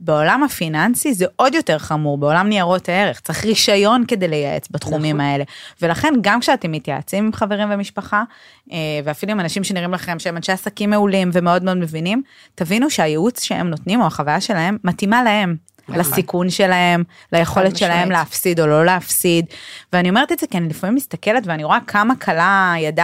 בעולם 0.00 0.42
הפיננסי 0.42 1.14
זה 1.14 1.26
עוד 1.36 1.54
יותר 1.54 1.78
חמור, 1.78 2.18
בעולם 2.18 2.48
ניירות 2.48 2.88
הערך, 2.88 3.20
צריך 3.20 3.44
רישיון 3.44 4.04
כדי 4.08 4.28
לייעץ 4.28 4.68
בתחומים 4.70 5.20
האלה. 5.20 5.44
ולכן 5.82 6.14
גם 6.20 6.40
כשאתם 6.40 6.72
מתייעצים 6.72 7.24
עם 7.24 7.32
חברים 7.32 7.68
ומשפחה, 7.70 8.22
ואפילו 9.04 9.32
עם 9.32 9.40
אנשים 9.40 9.64
שנראים 9.64 9.94
לכם 9.94 10.18
שהם 10.18 10.36
אנשי 10.36 10.52
עסקים 10.52 10.90
מעולים 10.90 11.30
ומאוד 11.32 11.64
מאוד 11.64 11.76
מבינים, 11.76 12.22
תבינו 12.56 12.90
שהייעוץ 12.90 13.42
שהם 13.42 13.70
נותנים 13.70 14.00
או 14.00 14.06
החוויה 14.06 14.40
שלהם 14.40 14.78
מתאימה 14.84 15.22
להם. 15.22 15.56
לסיכון 15.88 16.50
שלהם, 16.50 17.04
ליכולת 17.32 17.76
שלהם. 17.76 18.10
להפסיד 18.10 18.60
או 18.60 18.66
לא 18.66 18.84
להפסיד. 18.84 19.46
ואני 19.92 20.08
אומרת 20.08 20.32
את 20.32 20.38
זה 20.38 20.46
כי 20.46 20.58
אני 20.58 20.68
לפעמים 20.68 20.94
מסתכלת 20.94 21.46
ואני 21.46 21.64
רואה 21.64 21.78
כמה 21.86 22.16
קלה 22.16 22.72
היד, 22.72 23.00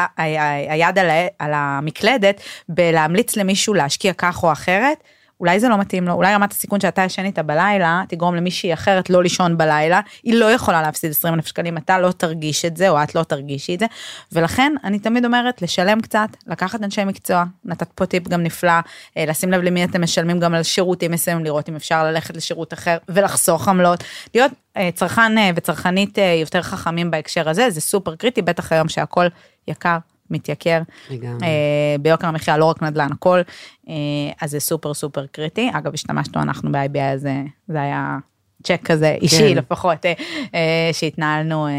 היד 0.68 0.98
על, 0.98 1.06
על 1.38 1.50
המקלדת 1.54 2.40
בלהמליץ 2.68 3.36
למישהו 3.36 3.74
להשקיע 3.74 4.12
כך 4.12 4.42
או 4.42 4.52
אחרת. 4.52 5.04
אולי 5.42 5.60
זה 5.60 5.68
לא 5.68 5.78
מתאים 5.78 6.08
לו, 6.08 6.12
אולי 6.12 6.34
רמת 6.34 6.52
הסיכון 6.52 6.80
שאתה 6.80 7.02
ישן 7.02 7.24
איתה 7.24 7.42
בלילה 7.42 8.02
תגרום 8.08 8.34
למישהי 8.34 8.72
אחרת 8.72 9.10
לא 9.10 9.22
לישון 9.22 9.58
בלילה, 9.58 10.00
היא 10.22 10.34
לא 10.34 10.52
יכולה 10.52 10.82
להפסיד 10.82 11.10
20 11.10 11.34
אלף 11.34 11.46
שקלים, 11.46 11.78
אתה 11.78 11.98
לא 11.98 12.12
תרגיש 12.12 12.64
את 12.64 12.76
זה 12.76 12.88
או 12.88 13.02
את 13.02 13.14
לא 13.14 13.22
תרגישי 13.22 13.74
את 13.74 13.80
זה, 13.80 13.86
ולכן 14.32 14.72
אני 14.84 14.98
תמיד 14.98 15.24
אומרת 15.24 15.62
לשלם 15.62 16.00
קצת, 16.00 16.28
לקחת 16.46 16.82
אנשי 16.82 17.04
מקצוע, 17.04 17.44
נתת 17.64 17.88
פה 17.94 18.06
טיפ 18.06 18.28
גם 18.28 18.42
נפלא, 18.42 18.72
אה, 19.16 19.24
לשים 19.26 19.52
לב 19.52 19.62
למי 19.62 19.84
אתם 19.84 20.02
משלמים 20.02 20.40
גם 20.40 20.54
על 20.54 20.62
שירותים 20.62 21.10
מסוימים, 21.10 21.44
לראות 21.44 21.68
אם 21.68 21.76
אפשר 21.76 22.04
ללכת 22.04 22.36
לשירות 22.36 22.72
אחר 22.72 22.96
ולחסוך 23.08 23.68
עמלות, 23.68 24.04
להיות 24.34 24.52
אה, 24.76 24.90
צרכן 24.94 25.38
אה, 25.38 25.50
וצרכנית 25.54 26.18
יותר 26.40 26.62
חכמים 26.62 27.10
בהקשר 27.10 27.48
הזה, 27.48 27.70
זה 27.70 27.80
סופר 27.80 28.16
קריטי, 28.16 28.42
בטח 28.42 28.72
היום 28.72 28.88
שהכל 28.88 29.26
יקר. 29.68 29.98
מתייקר, 30.32 30.82
לגמרי. 31.10 31.46
אה, 31.46 31.96
ביוקר 32.00 32.26
המחיה, 32.26 32.58
לא 32.58 32.64
רק 32.64 32.82
נדל"ן, 32.82 33.12
הכל, 33.12 33.40
אה, 33.88 33.94
אז 34.40 34.50
זה 34.50 34.60
סופר 34.60 34.94
סופר 34.94 35.26
קריטי. 35.26 35.70
אגב, 35.72 35.94
השתמשנו 35.94 36.42
אנחנו 36.42 36.72
ב-IBI 36.72 37.14
הזה, 37.14 37.34
זה 37.68 37.82
היה 37.82 38.18
צ'ק 38.62 38.80
כזה 38.84 39.16
אישי 39.20 39.48
כן. 39.48 39.58
לפחות, 39.58 40.06
אה, 40.06 40.12
אה, 40.54 40.90
שהתנהלנו, 40.92 41.66
אה, 41.66 41.72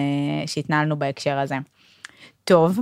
שהתנהלנו 0.46 1.00
בהקשר 1.00 1.38
הזה. 1.38 1.56
טוב, 2.44 2.80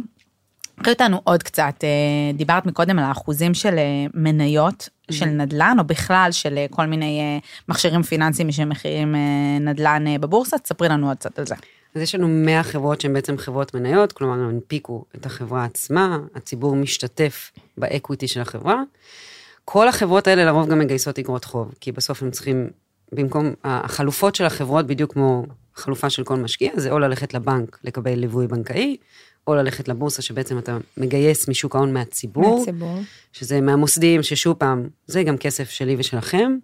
קחי 0.82 0.92
אותנו 0.92 1.22
עוד 1.24 1.44
קצת, 1.44 1.84
אה, 1.84 1.90
דיברת 2.34 2.66
מקודם 2.66 3.00
על 3.00 3.06
האחוזים 3.06 3.54
של 3.54 3.78
אה, 3.78 4.06
מניות 4.14 4.90
של 5.12 5.26
נדל"ן, 5.26 5.76
או 5.80 5.84
בכלל 5.84 6.30
של 6.32 6.58
אה, 6.58 6.66
כל 6.70 6.86
מיני 6.86 7.20
אה, 7.20 7.38
מכשירים 7.70 8.04
פיננסיים 8.04 8.52
שמכירים 8.52 9.16
אה, 9.16 9.60
נדל"ן 9.60 10.08
אה, 10.08 10.18
בבורסה, 10.18 10.58
תספרי 10.58 10.90
לנו 10.90 11.08
עוד 11.08 11.18
קצת 11.18 11.40
על 11.40 11.46
זה. 11.46 11.56
אז 11.96 12.02
יש 12.02 12.16
לנו 12.16 12.28
100 12.28 12.64
חברות 12.64 13.02
שהן 13.02 13.14
בעצם 13.14 13.38
חברות 13.38 13.74
מניות, 13.74 14.12
כלומר 14.12 14.34
הם 14.34 14.50
הנפיקו 14.50 15.06
את 15.16 15.26
החברה 15.26 15.66
עצמה, 15.66 16.20
הציבור 16.36 16.76
משתתף 16.76 17.52
באקוויטי 17.78 18.28
של 18.28 18.42
החברה. 18.42 18.82
כל 19.66 19.88
החברות 19.88 20.28
האלה 20.28 20.46
לרוב 20.46 20.70
גם 20.70 20.80
מגייסות 20.80 21.20
אגרות 21.20 21.46
חוב, 21.46 21.74
כי 21.80 21.92
בסוף 21.92 22.24
הם 22.24 22.32
צריכים, 22.32 22.70
במקום, 23.12 23.54
החלופות 23.64 24.36
של 24.36 24.46
החברות, 24.46 24.88
בדיוק 24.88 25.14
כמו 25.14 25.46
חלופה 25.76 26.10
של 26.10 26.24
כל 26.24 26.36
משקיע, 26.36 26.72
זה 26.76 26.92
או 26.92 27.00
ללכת 27.00 27.34
לבנק 27.34 27.80
לקבל 27.84 28.14
ליווי 28.14 28.48
בנקאי, 28.48 28.98
או 29.48 29.56
ללכת 29.56 29.88
לבורסה 29.88 30.22
שבעצם 30.22 30.58
אתה 30.58 30.78
מגייס 30.98 31.48
משוק 31.48 31.76
ההון 31.76 31.94
מהציבור, 31.94 32.60
מהציבור. 32.60 33.00
שזה 33.34 33.62
מהמוסדים, 33.62 34.24
ששוב 34.24 34.56
פעם, 34.58 34.88
זה 35.08 35.24
גם 35.24 35.38
כסף 35.38 35.70
שלי 35.70 35.96
ושלכם. 36.00 36.58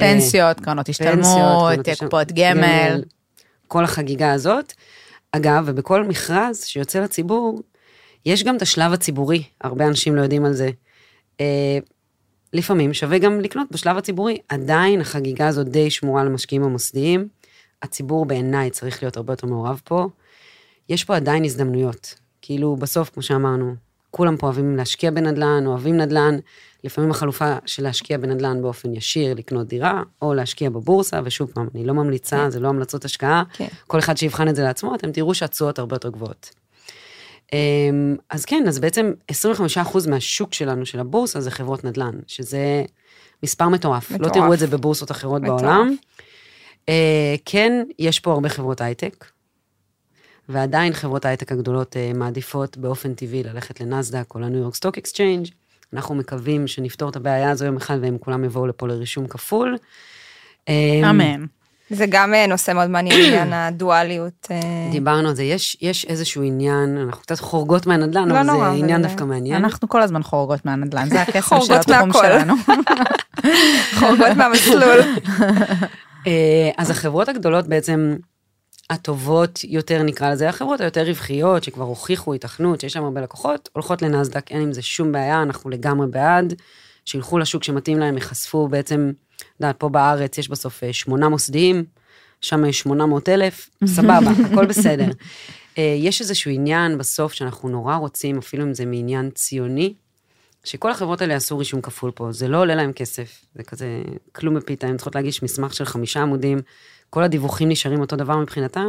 אה, 0.00 0.14
פנסיות, 0.14 0.56
השתלמות, 0.56 0.64
קרנות 0.64 0.88
השתלמות, 0.88 1.88
קופות 2.00 2.32
גמל. 2.32 3.02
כל 3.70 3.84
החגיגה 3.84 4.32
הזאת. 4.32 4.72
אגב, 5.32 5.64
ובכל 5.66 6.04
מכרז 6.04 6.64
שיוצא 6.64 7.00
לציבור, 7.00 7.62
יש 8.26 8.44
גם 8.44 8.56
את 8.56 8.62
השלב 8.62 8.92
הציבורי, 8.92 9.42
הרבה 9.60 9.86
אנשים 9.86 10.16
לא 10.16 10.22
יודעים 10.22 10.44
על 10.44 10.52
זה. 10.52 10.70
אה, 11.40 11.78
לפעמים 12.52 12.94
שווה 12.94 13.18
גם 13.18 13.40
לקנות 13.40 13.68
בשלב 13.70 13.96
הציבורי, 13.98 14.38
עדיין 14.48 15.00
החגיגה 15.00 15.48
הזאת 15.48 15.68
די 15.68 15.90
שמורה 15.90 16.24
למשקיעים 16.24 16.64
המוסדיים. 16.64 17.28
הציבור 17.82 18.26
בעיניי 18.26 18.70
צריך 18.70 19.02
להיות 19.02 19.16
הרבה 19.16 19.32
יותר 19.32 19.46
מעורב 19.46 19.80
פה. 19.84 20.08
יש 20.88 21.04
פה 21.04 21.16
עדיין 21.16 21.44
הזדמנויות. 21.44 22.14
כאילו, 22.42 22.76
בסוף, 22.76 23.10
כמו 23.10 23.22
שאמרנו, 23.22 23.74
כולם 24.10 24.36
פה 24.36 24.46
אוהבים 24.46 24.76
להשקיע 24.76 25.10
בנדל"ן, 25.10 25.66
אוהבים 25.66 25.96
נדל"ן. 25.96 26.38
לפעמים 26.84 27.10
החלופה 27.10 27.56
של 27.66 27.82
להשקיע 27.82 28.18
בנדל"ן 28.18 28.62
באופן 28.62 28.94
ישיר, 28.94 29.34
לקנות 29.34 29.66
דירה, 29.66 30.02
או 30.22 30.34
להשקיע 30.34 30.70
בבורסה, 30.70 31.20
ושוב 31.24 31.50
פעם, 31.54 31.68
אני 31.74 31.84
לא 31.84 31.94
ממליצה, 31.94 32.50
זה 32.50 32.60
לא 32.60 32.68
המלצות 32.68 33.04
השקעה. 33.04 33.42
כן. 33.52 33.68
כל 33.86 33.98
אחד 33.98 34.16
שיבחן 34.16 34.48
את 34.48 34.56
זה 34.56 34.62
לעצמו, 34.62 34.94
אתם 34.94 35.12
תראו 35.12 35.34
שהתשואות 35.34 35.78
הרבה 35.78 35.94
יותר 35.94 36.08
גבוהות. 36.08 36.50
אמ, 37.52 38.16
אז 38.30 38.44
כן, 38.44 38.64
אז 38.68 38.78
בעצם 38.78 39.12
25% 39.32 40.08
מהשוק 40.08 40.54
שלנו, 40.54 40.86
של 40.86 41.00
הבורסה, 41.00 41.40
זה 41.40 41.50
חברות 41.50 41.84
נדל"ן, 41.84 42.18
שזה 42.26 42.84
מספר 43.42 43.68
מטורף. 43.68 44.10
לא 44.10 44.16
מטורף. 44.16 44.34
תראו 44.34 44.54
את 44.54 44.58
זה 44.58 44.66
בבורסות 44.66 45.10
אחרות 45.10 45.42
מטורף. 45.42 45.60
בעולם. 45.60 45.96
אה, 46.88 47.34
כן, 47.44 47.84
יש 47.98 48.20
פה 48.20 48.32
הרבה 48.32 48.48
חברות 48.48 48.80
הייטק, 48.80 49.24
ועדיין 50.48 50.92
חברות 50.92 51.24
ההייטק 51.24 51.52
הגדולות 51.52 51.96
אה, 51.96 52.12
מעדיפות 52.14 52.76
באופן 52.76 53.14
טבעי 53.14 53.42
ללכת 53.42 53.80
לנסדק 53.80 54.34
או 54.34 54.40
ל 54.40 54.45
New 54.45 54.60
York 54.60 54.74
Stock 54.74 54.98
Exchange. 54.98 55.46
אנחנו 55.94 56.14
מקווים 56.14 56.66
שנפתור 56.66 57.10
את 57.10 57.16
הבעיה 57.16 57.50
הזו 57.50 57.64
יום 57.64 57.76
אחד 57.76 57.98
והם 58.02 58.18
כולם 58.20 58.44
יבואו 58.44 58.66
לפה 58.66 58.88
לרישום 58.88 59.26
כפול. 59.26 59.76
אמ, 60.68 61.04
אמן. 61.04 61.44
זה 61.90 62.06
גם 62.08 62.34
אה, 62.34 62.46
נושא 62.46 62.72
מאוד 62.72 62.90
מעניין, 62.90 63.20
עניין 63.26 63.52
הדואליות. 63.52 64.48
אה, 64.50 64.88
דיברנו 64.92 65.28
על 65.28 65.34
זה, 65.34 65.42
יש, 65.42 65.76
יש 65.80 66.04
איזשהו 66.04 66.42
עניין, 66.42 66.98
אנחנו 66.98 67.22
קצת 67.22 67.40
חורגות 67.40 67.86
מהנדל"ן, 67.86 68.28
לא 68.28 68.34
אבל 68.34 68.44
זה 68.46 68.52
נורא, 68.52 68.68
אבל- 68.68 68.78
עניין 68.78 69.02
דווקא 69.02 69.24
מעניין. 69.24 69.56
אנחנו 69.64 69.88
כל 69.88 70.02
הזמן 70.02 70.22
חורגות 70.22 70.64
מהנדל"ן, 70.66 71.08
זה 71.08 71.22
הקסם 71.22 71.40
של 71.40 71.40
חורגות 71.42 71.70
התחום 71.90 72.08
מהכל. 72.08 72.18
שלנו. 72.22 72.54
חורגות 73.98 74.36
מהמסלול. 74.36 75.00
אה, 76.26 76.70
אז 76.78 76.90
החברות 76.90 77.28
הגדולות 77.28 77.66
בעצם, 77.66 78.16
הטובות 78.90 79.60
יותר 79.64 80.02
נקרא 80.02 80.30
לזה, 80.30 80.48
החברות 80.48 80.80
היותר 80.80 81.02
רווחיות, 81.06 81.64
שכבר 81.64 81.84
הוכיחו 81.84 82.34
התכנות, 82.34 82.80
שיש 82.80 82.92
שם 82.92 83.04
הרבה 83.04 83.20
לקוחות, 83.20 83.68
הולכות 83.72 84.02
לנסדק, 84.02 84.50
אין 84.50 84.62
עם 84.62 84.72
זה 84.72 84.82
שום 84.82 85.12
בעיה, 85.12 85.42
אנחנו 85.42 85.70
לגמרי 85.70 86.06
בעד, 86.06 86.54
שילכו 87.04 87.38
לשוק 87.38 87.64
שמתאים 87.64 87.98
להם, 87.98 88.14
ייחשפו 88.14 88.68
בעצם, 88.68 89.12
את 89.36 89.42
יודעת, 89.60 89.76
פה 89.78 89.88
בארץ 89.88 90.38
יש 90.38 90.48
בסוף 90.48 90.84
אה, 90.84 90.92
שמונה 90.92 91.28
מוסדיים, 91.28 91.84
שם 92.40 92.64
יש 92.64 92.78
800 92.78 93.28
אלף, 93.28 93.70
סבבה, 93.96 94.30
הכל 94.50 94.66
בסדר. 94.66 95.08
אה, 95.78 95.94
יש 95.98 96.20
איזשהו 96.20 96.50
עניין 96.50 96.98
בסוף 96.98 97.32
שאנחנו 97.32 97.68
נורא 97.68 97.96
רוצים, 97.96 98.38
אפילו 98.38 98.64
אם 98.64 98.74
זה 98.74 98.86
מעניין 98.86 99.30
ציוני, 99.30 99.94
שכל 100.64 100.90
החברות 100.90 101.20
האלה 101.20 101.32
יעשו 101.32 101.58
רישום 101.58 101.80
כפול 101.80 102.10
פה, 102.10 102.32
זה 102.32 102.48
לא 102.48 102.60
עולה 102.60 102.74
להם 102.74 102.92
כסף, 102.92 103.44
זה 103.54 103.62
כזה 103.62 104.02
כלום 104.32 104.54
בפיתה, 104.54 104.86
הם 104.86 104.96
צריכות 104.96 105.14
להגיש 105.14 105.42
מסמך 105.42 105.74
של 105.74 105.84
חמישה 105.84 106.22
עמודים, 106.22 106.58
כל 107.10 107.22
הדיווחים 107.22 107.68
נשארים 107.68 108.00
אותו 108.00 108.16
דבר 108.16 108.36
מבחינתם, 108.36 108.88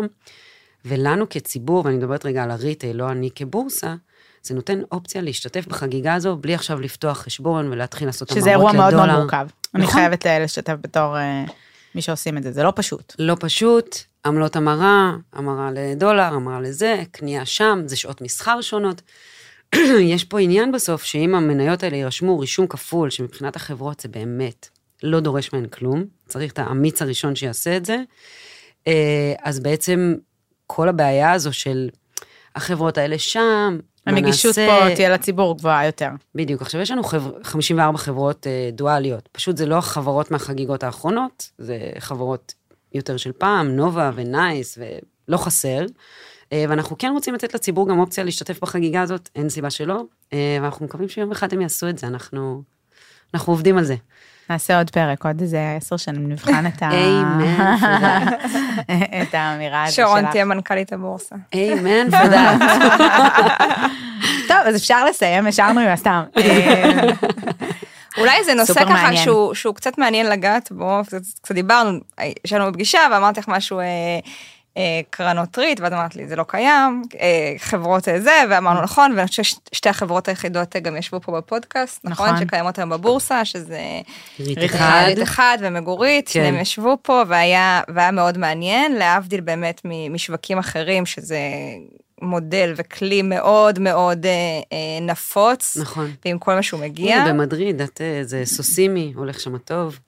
ולנו 0.86 1.30
כציבור, 1.30 1.86
ואני 1.86 1.98
מדברת 1.98 2.26
רגע 2.26 2.44
על 2.44 2.52
הריטייל, 2.52 2.98
לא 2.98 3.10
אני 3.10 3.30
כבורסה, 3.36 3.96
זה 4.44 4.56
נותן 4.56 4.82
אופציה 4.92 5.22
להשתתף 5.22 5.68
בחגיגה 5.68 6.14
הזו 6.14 6.36
בלי 6.36 6.54
עכשיו 6.54 6.82
לפתוח 6.82 7.18
חשבון 7.18 7.72
ולהתחיל 7.72 8.08
לעשות 8.08 8.30
שזה 8.30 8.50
אירוע 8.50 8.72
מאוד 8.72 8.94
מאוד 8.94 8.94
לדולר. 8.94 9.20
מורכב. 9.20 9.48
אני 9.76 9.84
נכון. 9.84 9.94
חייבת 9.94 10.26
אה, 10.26 10.40
לשתף 10.40 10.76
בתור 10.82 11.18
אה, 11.18 11.44
מי 11.96 12.02
שעושים 12.02 12.38
את 12.38 12.44
זה, 12.44 12.52
זה 12.52 12.64
לא 12.64 12.74
פשוט. 12.76 13.16
לא 13.20 13.36
פשוט, 13.40 13.98
עמלות 14.26 14.56
המרה, 14.56 15.16
המרה 15.34 15.70
לדולר, 15.72 16.34
המרה 16.34 16.62
לזה, 16.62 17.04
קנייה 17.12 17.46
שם, 17.46 17.82
זה 17.86 17.96
שעות 17.96 18.22
מסחר 18.22 18.62
שונות. 18.62 19.02
יש 20.14 20.24
פה 20.24 20.40
עניין 20.40 20.72
בסוף, 20.72 21.04
שאם 21.04 21.36
המניות 21.36 21.84
האלה 21.84 21.96
יירשמו 21.98 22.40
רישום 22.40 22.68
כפול, 22.68 23.10
שמבחינת 23.10 23.56
החברות 23.56 24.00
זה 24.00 24.10
באמת 24.10 24.70
לא 25.04 25.20
דורש 25.20 25.54
מהן 25.54 25.68
כלום, 25.68 26.06
צריך 26.28 26.52
את 26.52 26.60
האמיץ 26.60 27.02
הראשון 27.02 27.36
שיעשה 27.36 27.78
את 27.78 27.86
זה, 27.86 27.98
אה, 28.88 29.34
אז 29.44 29.60
בעצם 29.60 30.16
כל 30.68 30.90
הבעיה 30.90 31.32
הזו 31.32 31.54
של 31.54 31.90
החברות 32.56 32.98
האלה 32.98 33.18
שם, 33.20 33.78
הנגישות 34.06 34.58
נעשה? 34.58 34.80
פה 34.90 34.96
תהיה 34.96 35.10
לציבור 35.10 35.58
גבוהה 35.58 35.86
יותר. 35.86 36.10
בדיוק. 36.36 36.62
עכשיו, 36.62 36.82
יש 36.82 36.92
לנו 36.92 37.04
חבר... 37.04 37.32
54 37.44 37.98
חברות 37.98 38.48
אה, 38.48 38.70
דואליות. 38.74 39.30
פשוט 39.32 39.58
זה 39.58 39.66
לא 39.66 39.78
החברות 39.78 40.32
מהחגיגות 40.32 40.84
האחרונות, 40.84 41.52
זה 41.58 41.78
חברות 42.00 42.54
יותר 42.94 43.18
של 43.18 43.32
פעם, 43.32 43.68
נובה 43.76 44.12
ונייס, 44.16 44.78
ולא 44.78 45.38
חסר. 45.38 45.86
אה, 46.54 46.66
ואנחנו 46.70 46.98
כן 46.98 47.12
רוצים 47.14 47.34
לתת 47.34 47.54
לציבור 47.54 47.90
גם 47.90 48.00
אופציה 48.00 48.24
להשתתף 48.24 48.60
בחגיגה 48.62 49.02
הזאת, 49.02 49.30
אין 49.36 49.50
סיבה 49.50 49.70
שלא. 49.70 50.04
ואנחנו 50.62 50.86
מקווים 50.86 51.10
שיום 51.10 51.32
אחד 51.32 51.54
הם 51.54 51.62
יעשו 51.62 51.90
את 51.90 51.98
זה, 51.98 52.08
אנחנו, 52.08 52.64
אנחנו 53.34 53.54
עובדים 53.54 53.78
על 53.78 53.84
זה. 53.84 53.96
נעשה 54.52 54.78
עוד 54.78 54.90
פרק, 54.90 55.26
עוד 55.26 55.42
איזה 55.42 55.74
עשר 55.78 55.98
שנים 55.98 56.30
נבחן 56.30 56.68
את 56.68 56.84
ה... 56.84 56.90
את 59.22 59.34
האמירה 59.34 59.92
שרון 59.92 60.22
שלך. 60.22 60.32
תהיה 60.32 60.46
מנכ"לית 60.46 60.94
הבורסה. 60.94 61.36
אמן, 61.56 62.06
תודה. 62.06 62.58
טוב, 64.48 64.58
אז 64.66 64.76
אפשר 64.76 65.06
לסיים, 65.06 65.48
השארנו 65.48 65.80
עם 65.80 65.88
הסתם. 65.88 66.24
אה, 66.38 67.02
אולי 68.18 68.44
זה 68.44 68.54
נושא 68.54 68.86
ככה. 68.86 69.16
שהוא, 69.16 69.54
שהוא 69.54 69.76
קצת 69.76 69.98
מעניין 69.98 70.30
לגעת 70.30 70.72
בו, 70.72 71.00
קצת, 71.06 71.22
קצת 71.42 71.56
דיברנו, 71.56 72.00
ישבנו 72.46 72.72
בפגישה 72.72 73.00
ואמרתי 73.12 73.40
לך 73.40 73.48
משהו, 73.48 73.80
אה, 73.80 73.86
קרנות 75.10 75.58
ריט, 75.58 75.80
ואת 75.80 75.94
אמרת 75.94 76.16
לי 76.16 76.28
זה 76.28 76.36
לא 76.36 76.44
קיים, 76.48 77.04
אה, 77.20 77.54
חברות 77.58 78.08
אה, 78.08 78.22
זה, 78.22 78.44
ואמרנו 78.50 78.82
נכון, 78.82 79.14
ואני 79.16 79.28
חושבת 79.28 79.46
ששתי 79.46 79.90
החברות 79.90 80.28
היחידות 80.28 80.76
אה, 80.76 80.82
גם 80.82 80.98
ישבו 80.98 81.22
פה 81.22 81.32
בפודקאסט, 81.32 82.00
נכון, 82.04 82.30
נכון. 82.30 82.42
שקיימות 82.42 82.80
היום 82.80 82.90
בבורסה, 82.90 83.46
שזה 83.46 83.80
ריט 84.40 84.60
אחד. 84.66 85.04
ריט 85.08 85.24
אחד 85.24 85.58
ומגורית, 85.62 86.26
כן. 86.26 86.34
שניהם 86.34 86.56
ישבו 86.56 86.98
פה, 87.02 87.24
והיה, 87.28 87.82
והיה 87.96 88.12
מאוד 88.12 88.38
מעניין, 88.38 88.96
להבדיל 88.96 89.42
באמת 89.42 89.82
משווקים 90.10 90.58
אחרים, 90.58 91.06
שזה 91.06 91.40
מודל 92.22 92.74
וכלי 92.76 93.22
מאוד 93.22 93.80
מאוד 93.80 94.26
אה, 94.26 94.32
אה, 94.74 95.06
נפוץ, 95.06 95.78
נכון. 95.82 96.12
ועם 96.26 96.40
כל 96.40 96.56
מה 96.56 96.64
שהוא 96.64 96.80
מגיע. 96.80 97.26
במדריד, 97.28 97.82
את, 97.82 98.02
אה, 98.02 98.20
זה 98.24 98.42
סוסימי, 98.46 99.14
הולך 99.16 99.40
שם 99.40 99.58
טוב. 99.58 100.00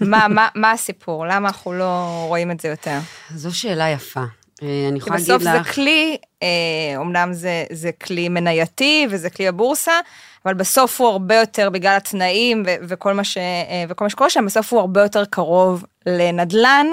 מה, 0.00 0.28
מה, 0.28 0.48
מה 0.54 0.70
הסיפור? 0.70 1.26
למה 1.26 1.48
אנחנו 1.48 1.72
לא 1.72 2.24
רואים 2.28 2.50
את 2.50 2.60
זה 2.60 2.68
יותר? 2.68 2.98
זו 3.34 3.58
שאלה 3.58 3.90
יפה. 3.90 4.24
אה, 4.62 4.86
אני 4.88 4.98
יכולה 4.98 5.16
להגיד 5.16 5.30
בסוף 5.30 5.42
זה 5.42 5.52
לך... 5.52 5.74
כלי, 5.74 6.16
אה, 6.42 6.48
אומנם 6.96 7.32
זה, 7.32 7.64
זה 7.72 7.92
כלי 7.92 8.28
מנייתי 8.28 9.06
וזה 9.10 9.30
כלי 9.30 9.48
הבורסה, 9.48 10.00
אבל 10.44 10.54
בסוף 10.54 11.00
הוא 11.00 11.08
הרבה 11.08 11.34
יותר, 11.34 11.70
בגלל 11.70 11.96
התנאים 11.96 12.62
ו- 12.66 12.74
וכל, 12.88 13.12
מה 13.12 13.24
ש, 13.24 13.36
אה, 13.38 13.84
וכל 13.88 14.04
מה 14.04 14.10
שקורה 14.10 14.30
שם, 14.30 14.46
בסוף 14.46 14.72
הוא 14.72 14.80
הרבה 14.80 15.02
יותר 15.02 15.24
קרוב 15.24 15.84
לנדל"ן, 16.06 16.86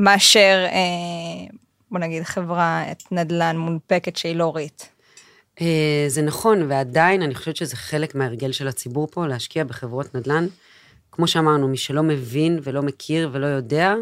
מאשר, 0.00 0.66
אה, 0.68 1.54
בוא 1.90 1.98
נגיד, 1.98 2.22
חברה 2.22 2.84
נדל"ן 3.10 3.56
מונפקת 3.56 4.16
שהיא 4.16 4.36
לא 4.36 4.52
ריט. 4.56 4.82
אה, 5.60 6.04
זה 6.08 6.22
נכון, 6.22 6.70
ועדיין 6.70 7.22
אני 7.22 7.34
חושבת 7.34 7.56
שזה 7.56 7.76
חלק 7.76 8.14
מההרגל 8.14 8.52
של 8.52 8.68
הציבור 8.68 9.08
פה, 9.10 9.26
להשקיע 9.26 9.64
בחברות 9.64 10.14
נדל"ן. 10.14 10.46
כמו 11.18 11.26
שאמרנו, 11.26 11.68
מי 11.68 11.76
שלא 11.76 12.02
מבין 12.02 12.58
ולא 12.62 12.82
מכיר 12.82 13.30
ולא 13.32 13.46
יודע, 13.46 13.94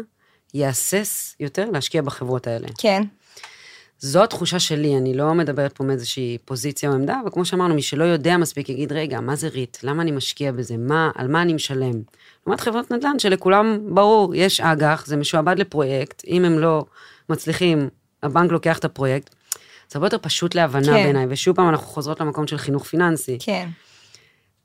יהסס 0.53 1.35
יותר 1.39 1.69
להשקיע 1.71 2.01
בחברות 2.01 2.47
האלה. 2.47 2.67
כן, 2.77 3.03
זו 3.99 4.23
התחושה 4.23 4.59
שלי, 4.59 4.97
אני 4.97 5.13
לא 5.13 5.33
מדברת 5.33 5.73
פה 5.73 5.83
מאיזושהי 5.83 6.37
פוזיציה 6.45 6.89
או 6.89 6.95
עמדה, 6.95 7.19
אבל 7.23 7.31
כמו 7.31 7.45
שאמרנו, 7.45 7.75
מי 7.75 7.81
שלא 7.81 8.03
יודע 8.03 8.37
מספיק 8.37 8.69
יגיד, 8.69 8.91
רגע, 8.91 9.19
מה 9.19 9.35
זה 9.35 9.47
ריט? 9.47 9.77
למה 9.83 10.01
אני 10.01 10.11
משקיע 10.11 10.51
בזה? 10.51 10.77
מה, 10.77 11.11
על 11.15 11.27
מה 11.27 11.41
אני 11.41 11.53
משלם? 11.53 12.01
לעומת 12.47 12.61
חברות 12.61 12.91
נדל"ן 12.91 13.19
שלכולם 13.19 13.79
ברור, 13.89 14.35
יש 14.35 14.61
אג"ח, 14.61 15.03
זה 15.05 15.15
משועבד 15.15 15.59
לפרויקט, 15.59 16.23
אם 16.27 16.45
הם 16.45 16.59
לא 16.59 16.85
מצליחים, 17.29 17.89
הבנק 18.23 18.51
לוקח 18.51 18.77
את 18.77 18.85
הפרויקט. 18.85 19.35
זה 19.89 19.97
הרבה 19.97 20.05
יותר 20.05 20.17
פשוט 20.21 20.55
להבנה 20.55 20.85
כן. 20.85 21.03
בעיניי, 21.03 21.25
ושוב 21.29 21.55
פעם 21.55 21.69
אנחנו 21.69 21.87
חוזרות 21.87 22.19
למקום 22.21 22.47
של 22.47 22.57
חינוך 22.57 22.83
פיננסי. 22.83 23.37
כן. 23.39 23.69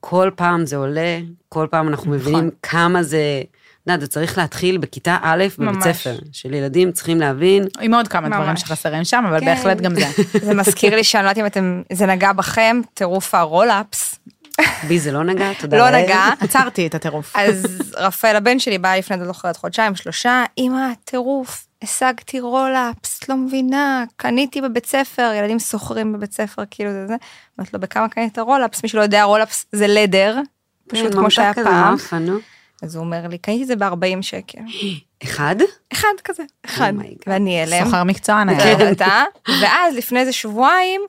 כל 0.05 0.31
פעם 0.37 0.67
זה 0.67 0.77
עולה, 0.77 1.19
כל 1.49 1.67
פעם 1.71 1.89
אנחנו 1.89 2.17
נכון. 2.17 2.31
מבינים 2.31 2.51
כמה 2.63 3.03
זה, 3.03 3.43
יודעת, 3.87 4.01
זה 4.01 4.07
צריך 4.07 4.39
להתחיל 4.39 4.79
בכיתה 4.79 5.17
א' 5.23 5.45
בבית 5.59 5.59
ממש. 5.59 5.97
ספר, 5.97 6.17
של 6.33 6.55
ילדים 6.55 6.93
צריכים 6.93 7.21
להבין, 7.21 7.65
עם 7.81 7.95
עוד 7.95 8.09
כמה 8.09 8.29
דברים. 8.29 8.57
שחסרים 8.57 9.05
שם, 9.05 9.25
אבל 9.29 9.41
כן. 9.41 9.47
בהחלט 9.47 9.81
גם 9.81 9.95
זה. 9.95 10.07
זה 10.47 10.55
מזכיר 10.55 10.95
לי 10.97 11.05
שאני 11.05 11.25
לא 11.25 11.29
יודעת 11.29 11.43
אם 11.43 11.47
אתם, 11.47 11.83
זה 11.93 12.07
נגע 12.07 12.33
בכם, 12.33 12.81
טירוף 12.95 13.35
ה 13.35 13.43
Roll-Ups. 13.43 14.19
בי 14.89 14.99
זה 14.99 15.13
לא 15.13 15.25
נגע, 15.25 15.51
תודה 15.61 15.91
לא. 15.91 15.99
נגע. 15.99 16.25
עצרתי 16.41 16.87
את 16.87 16.95
הטירוף. 16.95 17.33
אז 17.37 17.93
רפאל 17.97 18.37
הבן 18.37 18.59
שלי 18.59 18.79
בא 18.79 18.95
לפני, 18.95 19.17
לא 19.17 19.27
זוכרת, 19.27 19.57
חודשיים, 19.57 19.95
שלושה, 19.95 20.45
אמא, 20.59 20.87
טירוף, 21.05 21.67
השגתי 21.83 22.41
Roll-Ups, 22.41 23.29
לא 23.29 23.37
מבינה, 23.37 24.05
קניתי 24.17 24.61
בבית 24.61 24.87
ספר, 24.87 25.33
ילדים 25.37 25.59
סוחרים 25.59 26.13
בבית 26.13 26.33
ספר, 26.33 26.63
כאילו 26.71 26.91
זה 26.91 27.07
זה. 27.07 27.17
אמרת 27.59 27.75
לו, 27.75 27.81
בכמה 27.81 28.09
קנית 28.09 28.39
Roll-Ups? 28.39 28.83
מי 28.83 28.89
שלא 28.89 29.01
יודע, 29.01 29.23
Roll-Ups 29.23 29.67
זה 29.73 29.87
leather, 29.87 30.41
פשוט 30.89 31.13
כמו 31.13 31.31
שהיה 31.31 31.55
פעם. 31.55 31.97
אז 32.83 32.97
הוא 32.97 33.05
אומר 33.05 33.29
לי, 33.29 33.39
קניתי 33.39 33.63
את 33.63 33.69
זה 33.69 33.77
ב-40 33.77 34.23
שקל. 34.23 34.59
אחד? 35.25 35.57
אחד 35.93 36.15
כזה, 36.25 36.43
אחד. 36.65 36.93
Oh. 37.01 37.23
ואני 37.27 37.63
הלם. 37.63 37.85
סוחר 37.85 38.05
מקצוען. 38.05 38.49
היה. 38.49 38.91
אתה, 38.93 39.25
ואז 39.61 39.97
לפני 39.97 40.21
איזה 40.21 40.33
שבועיים, 40.33 41.01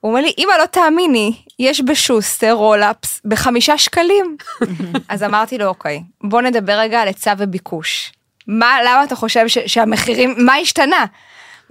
הוא 0.00 0.10
אומר 0.10 0.20
לי, 0.20 0.32
אמא, 0.38 0.52
לא 0.60 0.66
תאמיני, 0.66 1.32
יש 1.58 1.80
בשוסטר 1.80 2.52
רולאפס 2.52 3.20
בחמישה 3.24 3.78
שקלים. 3.78 4.36
אז 5.08 5.22
אמרתי 5.22 5.58
לו, 5.58 5.66
אוקיי, 5.66 6.02
בוא 6.24 6.42
נדבר 6.42 6.72
רגע 6.72 7.00
על 7.00 7.08
היצע 7.08 7.34
וביקוש. 7.38 8.12
מה, 8.48 8.76
למה 8.86 9.04
אתה 9.04 9.16
חושב 9.16 9.48
ש, 9.48 9.58
שהמחירים, 9.66 10.34
מה 10.38 10.54
השתנה? 10.54 11.04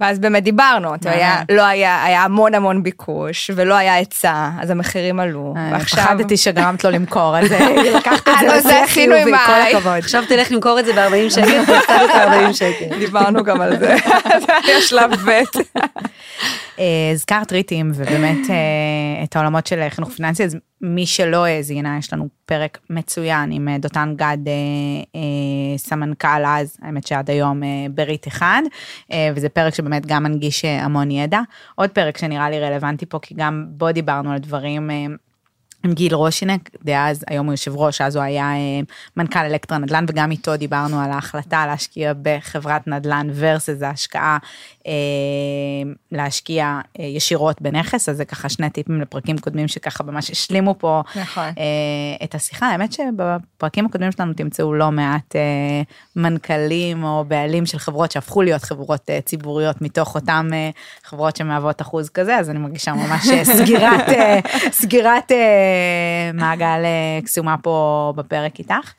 ואז 0.00 0.18
באמת 0.18 0.42
דיברנו, 0.42 0.94
אתה 0.94 1.10
היה, 1.10 1.42
לא 1.52 1.62
היה, 1.62 2.04
היה 2.04 2.22
המון 2.22 2.54
המון 2.54 2.82
ביקוש, 2.82 3.50
ולא 3.54 3.74
היה 3.74 3.94
היצע, 3.94 4.48
אז 4.60 4.70
המחירים 4.70 5.20
עלו, 5.20 5.54
ועכשיו... 5.72 6.04
פחדתי 6.04 6.36
שגרמת 6.36 6.84
לו 6.84 6.90
למכור, 6.90 7.38
אז 7.38 7.52
אה, 7.52 7.82
לקחת 7.98 8.22
את 8.22 8.28
אה, 8.28 8.34
זה 8.40 8.46
לא, 8.46 8.60
זה 8.60 8.68
לשיח 8.68 8.90
עשינו 8.90 9.14
עם 9.14 9.24
חיובי, 9.24 9.38
כל 9.46 9.76
הכבוד. 9.76 9.98
עכשיו 9.98 10.24
תלך 10.28 10.52
למכור 10.52 10.80
את 10.80 10.84
זה 10.84 10.92
ב-40 10.92 11.30
שקל, 11.30 11.60
והפסדת 11.72 12.10
40 12.14 12.52
שקל. 12.52 12.98
דיברנו 12.98 13.44
גם 13.44 13.60
על 13.60 13.78
זה, 13.78 13.96
זה 14.46 14.52
היה 14.64 14.80
שלב 14.82 15.10
ב'. 15.24 15.42
אה, 16.78 17.10
הזכרת 17.12 17.52
ריטים 17.52 17.90
ובאמת 17.94 18.50
אה, 18.50 19.24
את 19.24 19.36
העולמות 19.36 19.66
של 19.66 19.88
חינוך 19.88 20.10
פיננסי, 20.10 20.44
אז 20.44 20.56
מי 20.80 21.06
שלא 21.06 21.44
האזינה, 21.44 21.96
יש 21.98 22.12
לנו 22.12 22.28
פרק 22.46 22.78
מצוין 22.90 23.52
עם 23.52 23.68
אה, 23.68 23.78
דותן 23.78 24.14
גד, 24.16 24.38
אה, 24.46 24.52
אה, 25.14 25.78
סמנכ"ל 25.78 26.44
אז, 26.46 26.76
האמת 26.82 27.06
שעד 27.06 27.30
היום 27.30 27.62
אה, 27.62 27.68
בריט 27.90 28.28
אחד, 28.28 28.62
אה, 29.12 29.30
וזה 29.34 29.48
פרק 29.48 29.74
שבאמת 29.74 30.06
גם 30.06 30.22
מנגיש 30.22 30.64
אה, 30.64 30.84
המון 30.84 31.10
ידע. 31.10 31.40
עוד 31.74 31.90
פרק 31.90 32.18
שנראה 32.18 32.50
לי 32.50 32.60
רלוונטי 32.60 33.06
פה, 33.06 33.18
כי 33.22 33.34
גם 33.34 33.66
בו 33.68 33.92
דיברנו 33.92 34.32
על 34.32 34.38
דברים. 34.38 34.90
אה, 34.90 35.06
עם 35.84 35.92
גיל 35.92 36.14
רושינק, 36.14 36.70
דאז, 36.84 37.24
היום 37.28 37.46
הוא 37.46 37.52
יושב 37.52 37.76
ראש, 37.76 38.00
אז 38.00 38.16
הוא 38.16 38.24
היה 38.24 38.44
אה, 38.44 38.80
מנכ"ל 39.16 39.38
אלקטרה 39.38 39.78
נדל"ן, 39.78 40.04
וגם 40.08 40.30
איתו 40.30 40.56
דיברנו 40.56 41.00
על 41.00 41.10
ההחלטה 41.10 41.66
להשקיע 41.66 42.12
בחברת 42.22 42.86
נדל"ן 42.86 43.28
versus 43.30 43.84
ההשקעה 43.84 44.38
אה, 44.42 44.77
להשקיע 46.12 46.80
אה, 47.00 47.04
ישירות 47.04 47.62
בנכס, 47.62 48.08
אז 48.08 48.16
זה 48.16 48.24
ככה 48.24 48.48
שני 48.48 48.70
טיפים 48.70 49.00
לפרקים 49.00 49.38
קודמים 49.38 49.68
שככה 49.68 50.04
ממש 50.04 50.30
השלימו 50.30 50.74
פה 50.78 51.02
נכון. 51.16 51.44
אה, 51.44 52.24
את 52.24 52.34
השיחה. 52.34 52.66
האמת 52.66 52.92
שבפרקים 52.92 53.86
הקודמים 53.86 54.12
שלנו 54.12 54.32
תמצאו 54.32 54.74
לא 54.74 54.90
מעט 54.90 55.36
אה, 55.36 55.82
מנכ"לים 56.16 57.04
או 57.04 57.24
בעלים 57.28 57.66
של 57.66 57.78
חברות 57.78 58.12
שהפכו 58.12 58.42
להיות 58.42 58.62
חברות 58.62 59.10
אה, 59.10 59.20
ציבוריות 59.20 59.82
מתוך 59.82 60.14
אותן 60.14 60.48
אה, 60.52 60.70
חברות 61.04 61.36
שמהוות 61.36 61.82
אחוז 61.82 62.08
כזה, 62.08 62.36
אז 62.36 62.50
אני 62.50 62.58
מרגישה 62.58 62.92
ממש 62.92 63.28
אה, 63.28 63.44
סגירת, 63.44 64.08
אה, 64.08 64.40
סגירת 64.70 65.32
אה, 65.32 66.30
מעגל 66.34 66.84
אה, 66.84 67.20
קסומה 67.24 67.56
פה 67.62 68.12
בפרק 68.16 68.58
איתך. 68.58 68.92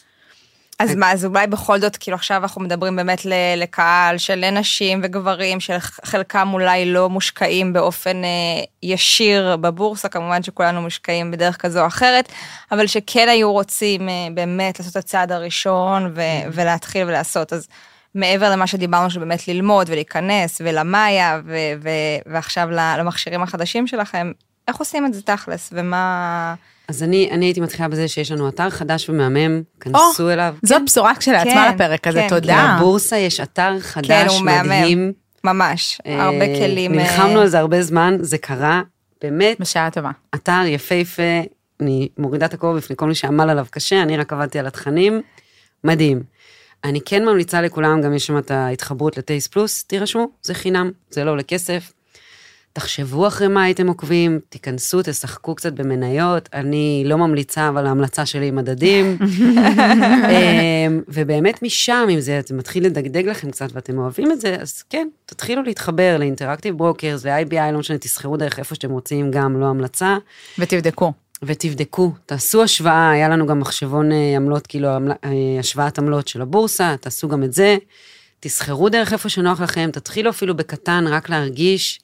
אז 0.79 0.95
מה, 0.95 1.11
אז 1.11 1.25
אולי 1.25 1.47
בכל 1.47 1.79
זאת, 1.79 1.97
כאילו 1.97 2.15
עכשיו 2.15 2.37
אנחנו 2.41 2.61
מדברים 2.61 2.95
באמת 2.95 3.21
לקהל 3.57 4.17
של 4.17 4.49
נשים 4.49 5.01
וגברים, 5.03 5.59
שחלקם 5.59 6.49
אולי 6.53 6.85
לא 6.85 7.09
מושקעים 7.09 7.73
באופן 7.73 8.23
אה, 8.23 8.63
ישיר 8.83 9.57
בבורסה, 9.57 10.09
כמובן 10.09 10.43
שכולנו 10.43 10.81
מושקעים 10.81 11.31
בדרך 11.31 11.57
כזו 11.57 11.81
או 11.81 11.87
אחרת, 11.87 12.31
אבל 12.71 12.87
שכן 12.87 13.27
היו 13.29 13.51
רוצים 13.51 14.09
אה, 14.09 14.27
באמת 14.33 14.79
לעשות 14.79 14.91
את 14.91 14.97
הצעד 14.97 15.31
הראשון 15.31 16.11
ו- 16.15 16.51
ולהתחיל 16.53 17.07
ולעשות. 17.07 17.53
אז 17.53 17.67
מעבר 18.15 18.51
למה 18.51 18.67
שדיברנו, 18.67 19.09
שבאמת 19.09 19.47
ללמוד 19.47 19.89
ולהיכנס 19.89 20.61
ולמאיה 20.65 21.41
ו- 21.45 21.73
ו- 21.81 22.33
ועכשיו 22.33 22.69
למכשירים 22.71 23.43
החדשים 23.43 23.87
שלכם, 23.87 24.31
איך 24.67 24.77
עושים 24.77 25.05
את 25.05 25.13
זה 25.13 25.21
תכלס 25.21 25.69
ומה... 25.73 26.55
אז 26.89 27.04
אני, 27.04 27.30
אני 27.32 27.45
הייתי 27.45 27.62
מתחילה 27.62 27.88
בזה 27.88 28.08
שיש 28.08 28.32
לנו 28.32 28.49
אתר 28.49 28.69
חדש 28.69 29.10
ומהמם, 29.10 29.62
כנסו 29.80 30.30
אליו. 30.30 30.56
זאת 30.65 30.82
בשורה 30.86 31.15
כשלעצמה 31.15 31.54
כן, 31.54 31.75
לפרק 31.75 32.08
הזה, 32.08 32.21
כן, 32.21 32.30
תודה. 32.30 32.75
לבורסה 32.78 33.17
יש 33.17 33.39
אתר 33.39 33.80
חדש, 33.80 34.08
כן, 34.08 34.25
הוא 34.30 34.45
מהמם. 34.45 34.69
מדהים. 34.69 35.13
ממש, 35.43 36.02
הרבה 36.06 36.41
אה, 36.41 36.56
כלים. 36.60 36.93
אה, 36.93 37.04
נלחמנו 37.04 37.39
על 37.39 37.47
זה 37.47 37.60
הרבה 37.60 37.82
זמן, 37.82 38.17
זה 38.19 38.38
קרה, 38.38 38.82
באמת, 39.21 39.60
בשעה 39.60 39.91
טובה. 39.91 40.12
אתר 40.36 40.62
יפהפה, 40.65 41.41
אני 41.80 42.10
מורידה 42.17 42.45
את 42.45 42.54
הכובע 42.54 42.78
בפני 42.78 42.95
כל 42.95 43.08
מי 43.08 43.15
שעמל 43.15 43.49
עליו 43.49 43.65
קשה, 43.69 44.02
אני 44.02 44.17
רק 44.17 44.34
עבדתי 44.34 44.60
על 44.60 44.67
התכנים, 44.67 45.21
מדהים. 45.84 46.23
אני 46.84 47.02
כן 47.02 47.25
ממליצה 47.25 47.62
לכולם, 47.62 48.02
גם 48.02 48.13
יש 48.13 48.28
שם 48.28 48.38
את 48.38 48.52
ההתחברות 48.52 49.17
ל 49.17 49.23
TASE 49.23 49.47
Plus, 49.47 49.83
תירשמו, 49.84 50.28
זה 50.41 50.54
חינם, 50.54 50.91
זה 51.10 51.23
לא 51.23 51.32
עולה 51.32 51.43
כסף. 51.43 51.91
תחשבו 52.73 53.27
אחרי 53.27 53.47
מה 53.47 53.63
הייתם 53.63 53.88
עוקבים, 53.88 54.39
תיכנסו, 54.49 55.01
תשחקו 55.03 55.55
קצת 55.55 55.73
במניות, 55.73 56.49
אני 56.53 57.03
לא 57.05 57.17
ממליצה, 57.17 57.69
אבל 57.69 57.88
ההמלצה 57.88 58.25
שלי 58.25 58.45
היא 58.45 58.53
מדדים. 58.53 59.17
אמ, 60.32 61.01
ובאמת 61.08 61.63
משם, 61.63 62.08
אם 62.10 62.19
זה 62.19 62.41
מתחיל 62.53 62.86
לדגדג 62.86 63.27
לכם 63.27 63.51
קצת 63.51 63.69
ואתם 63.73 63.97
אוהבים 63.97 64.32
את 64.32 64.41
זה, 64.41 64.55
אז 64.60 64.82
כן, 64.82 65.08
תתחילו 65.25 65.63
להתחבר 65.63 66.17
ל 66.19 66.24
Interactive 66.24 66.77
Brokers 66.77 67.21
ו-IBI, 67.25 67.71
לא 67.71 67.79
משנה, 67.79 67.97
תסחרו 67.97 68.38
דרך 68.38 68.60
איפה 68.60 68.75
שאתם 68.75 68.91
רוצים, 68.91 69.32
גם 69.32 69.60
לא 69.60 69.65
המלצה. 69.65 70.17
ותבדקו. 70.60 71.13
ותבדקו, 71.43 72.12
תעשו 72.25 72.63
השוואה, 72.63 73.12
היה 73.12 73.29
לנו 73.29 73.47
גם 73.47 73.60
מחשבון 73.60 74.12
אה, 74.12 74.36
עמלות, 74.36 74.67
כאילו 74.67 74.88
אה, 74.88 74.99
השוואת 75.60 75.99
עמלות 75.99 76.27
של 76.27 76.41
הבורסה, 76.41 76.95
תעשו 77.01 77.27
גם 77.27 77.43
את 77.43 77.53
זה, 77.53 77.77
תסחרו 78.39 78.89
דרך 78.89 79.13
איפה 79.13 79.29
שנוח 79.29 79.62
לכם, 79.62 79.89
תתחילו 79.93 80.29
אפילו 80.29 80.55
בקטן, 80.55 81.05
רק 81.08 81.29
להרגיש. 81.29 81.99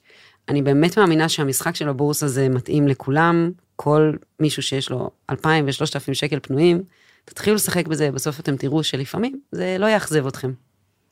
אני 0.48 0.62
באמת 0.62 0.98
מאמינה 0.98 1.28
שהמשחק 1.28 1.76
של 1.76 1.88
הבורסה 1.88 2.28
זה 2.28 2.48
מתאים 2.48 2.88
לכולם, 2.88 3.50
כל 3.76 4.12
מישהו 4.40 4.62
שיש 4.62 4.90
לו 4.90 5.10
2,000 5.30 5.66
ו-3,000 5.66 6.14
שקל 6.14 6.38
פנויים, 6.42 6.82
תתחילו 7.24 7.56
לשחק 7.56 7.86
בזה, 7.86 8.10
בסוף 8.10 8.40
אתם 8.40 8.56
תראו 8.56 8.84
שלפעמים 8.84 9.40
זה 9.52 9.76
לא 9.78 9.86
יאכזב 9.86 10.26
אתכם. 10.26 10.52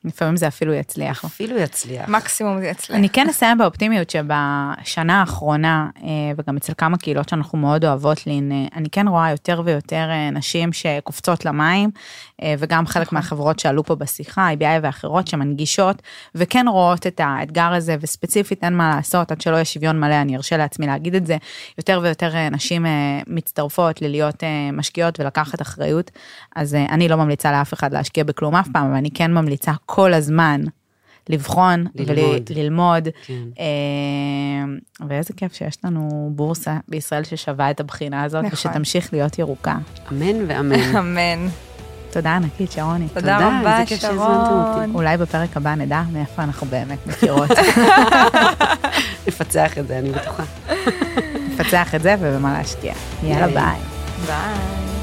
לפעמים 0.05 0.37
זה 0.37 0.47
אפילו 0.47 0.73
יצליח. 0.73 1.25
אפילו 1.25 1.57
יצליח. 1.57 2.09
מקסימום 2.09 2.59
זה 2.59 2.67
יצליח. 2.67 2.99
אני 2.99 3.09
כן 3.09 3.29
אסיים 3.29 3.57
באופטימיות 3.57 4.09
שבשנה 4.09 5.19
האחרונה, 5.19 5.89
אה, 6.03 6.09
וגם 6.37 6.57
אצל 6.57 6.73
כמה 6.77 6.97
קהילות 6.97 7.29
שאנחנו 7.29 7.57
מאוד 7.57 7.85
אוהבות 7.85 8.27
לין, 8.27 8.51
אה, 8.51 8.65
אני 8.75 8.89
כן 8.89 9.07
רואה 9.07 9.31
יותר 9.31 9.61
ויותר 9.65 10.09
אה, 10.09 10.31
נשים 10.31 10.73
שקופצות 10.73 11.45
למים, 11.45 11.89
וגם 12.57 12.87
חלק 12.87 13.11
מהחברות 13.11 13.59
שעלו 13.59 13.83
פה 13.83 13.95
בשיחה, 13.95 14.49
IBI 14.53 14.79
ואחרות, 14.81 15.27
שמנגישות, 15.27 16.01
וכן 16.35 16.65
רואות 16.67 17.07
את 17.07 17.21
האתגר 17.23 17.73
הזה, 17.73 17.95
וספציפית 18.01 18.63
אין 18.63 18.73
מה 18.73 18.95
לעשות, 18.95 19.31
עד 19.31 19.41
שלא 19.41 19.55
יהיה 19.55 19.65
שוויון 19.65 19.99
מלא, 19.99 20.21
אני 20.21 20.35
ארשה 20.35 20.57
לעצמי 20.57 20.87
להגיד 20.87 21.15
את 21.15 21.25
זה, 21.25 21.37
יותר 21.77 21.99
ויותר 22.03 22.35
אה, 22.35 22.49
נשים 22.49 22.85
אה, 22.85 23.19
מצטרפות 23.27 24.01
ללהיות 24.01 24.43
אה, 24.43 24.71
משקיעות 24.73 25.19
ולקחת 25.19 25.61
אחריות, 25.61 26.11
אז 26.55 26.75
אה, 26.75 26.85
אני 26.89 27.07
לא 27.07 27.15
ממליצה 27.15 27.51
לאף 27.51 27.73
אחד 27.73 27.93
להשקיע 27.93 28.23
בכלום 28.23 28.55
אף 28.55 28.67
פעם, 28.73 28.85
אבל 28.85 28.95
אני 28.95 29.11
כן 29.11 29.33
ממליצה 29.33 29.71
כל 29.85 30.13
הזמן. 30.13 30.61
לבחון 31.29 31.85
ללמוד. 31.95 32.49
וללמוד, 32.49 33.07
כן. 33.25 33.43
אה, 33.59 35.05
ואיזה 35.09 35.33
כיף 35.33 35.53
שיש 35.53 35.77
לנו 35.83 36.31
בורסה 36.35 36.77
בישראל 36.87 37.23
ששווה 37.23 37.71
את 37.71 37.79
הבחינה 37.79 38.23
הזאת, 38.23 38.43
נכון. 38.43 38.53
ושתמשיך 38.53 39.13
להיות 39.13 39.39
ירוקה. 39.39 39.77
אמן 40.11 40.45
ואמן. 40.47 40.95
אמן. 40.99 41.47
תודה 42.15 42.35
ענקית, 42.35 42.71
שרוני. 42.71 43.07
תודה 43.07 43.21
תודה, 43.21 43.59
רבה. 43.61 43.85
שרון. 43.85 44.91
אולי 44.93 45.17
בפרק 45.17 45.57
הבא 45.57 45.75
נדע 45.75 46.01
מאיפה 46.11 46.43
אנחנו 46.43 46.67
באמת 46.67 47.07
מכירות. 47.07 47.49
נפצח 49.27 49.77
את 49.77 49.87
זה, 49.87 49.99
אני 49.99 50.11
בטוחה. 50.11 50.43
נפצח 51.49 51.95
את 51.95 52.01
זה 52.01 52.15
ובמה 52.19 52.53
להשקיע. 52.53 52.93
יאללה. 53.23 53.47
ביי. 53.47 53.79
ביי. 54.25 54.94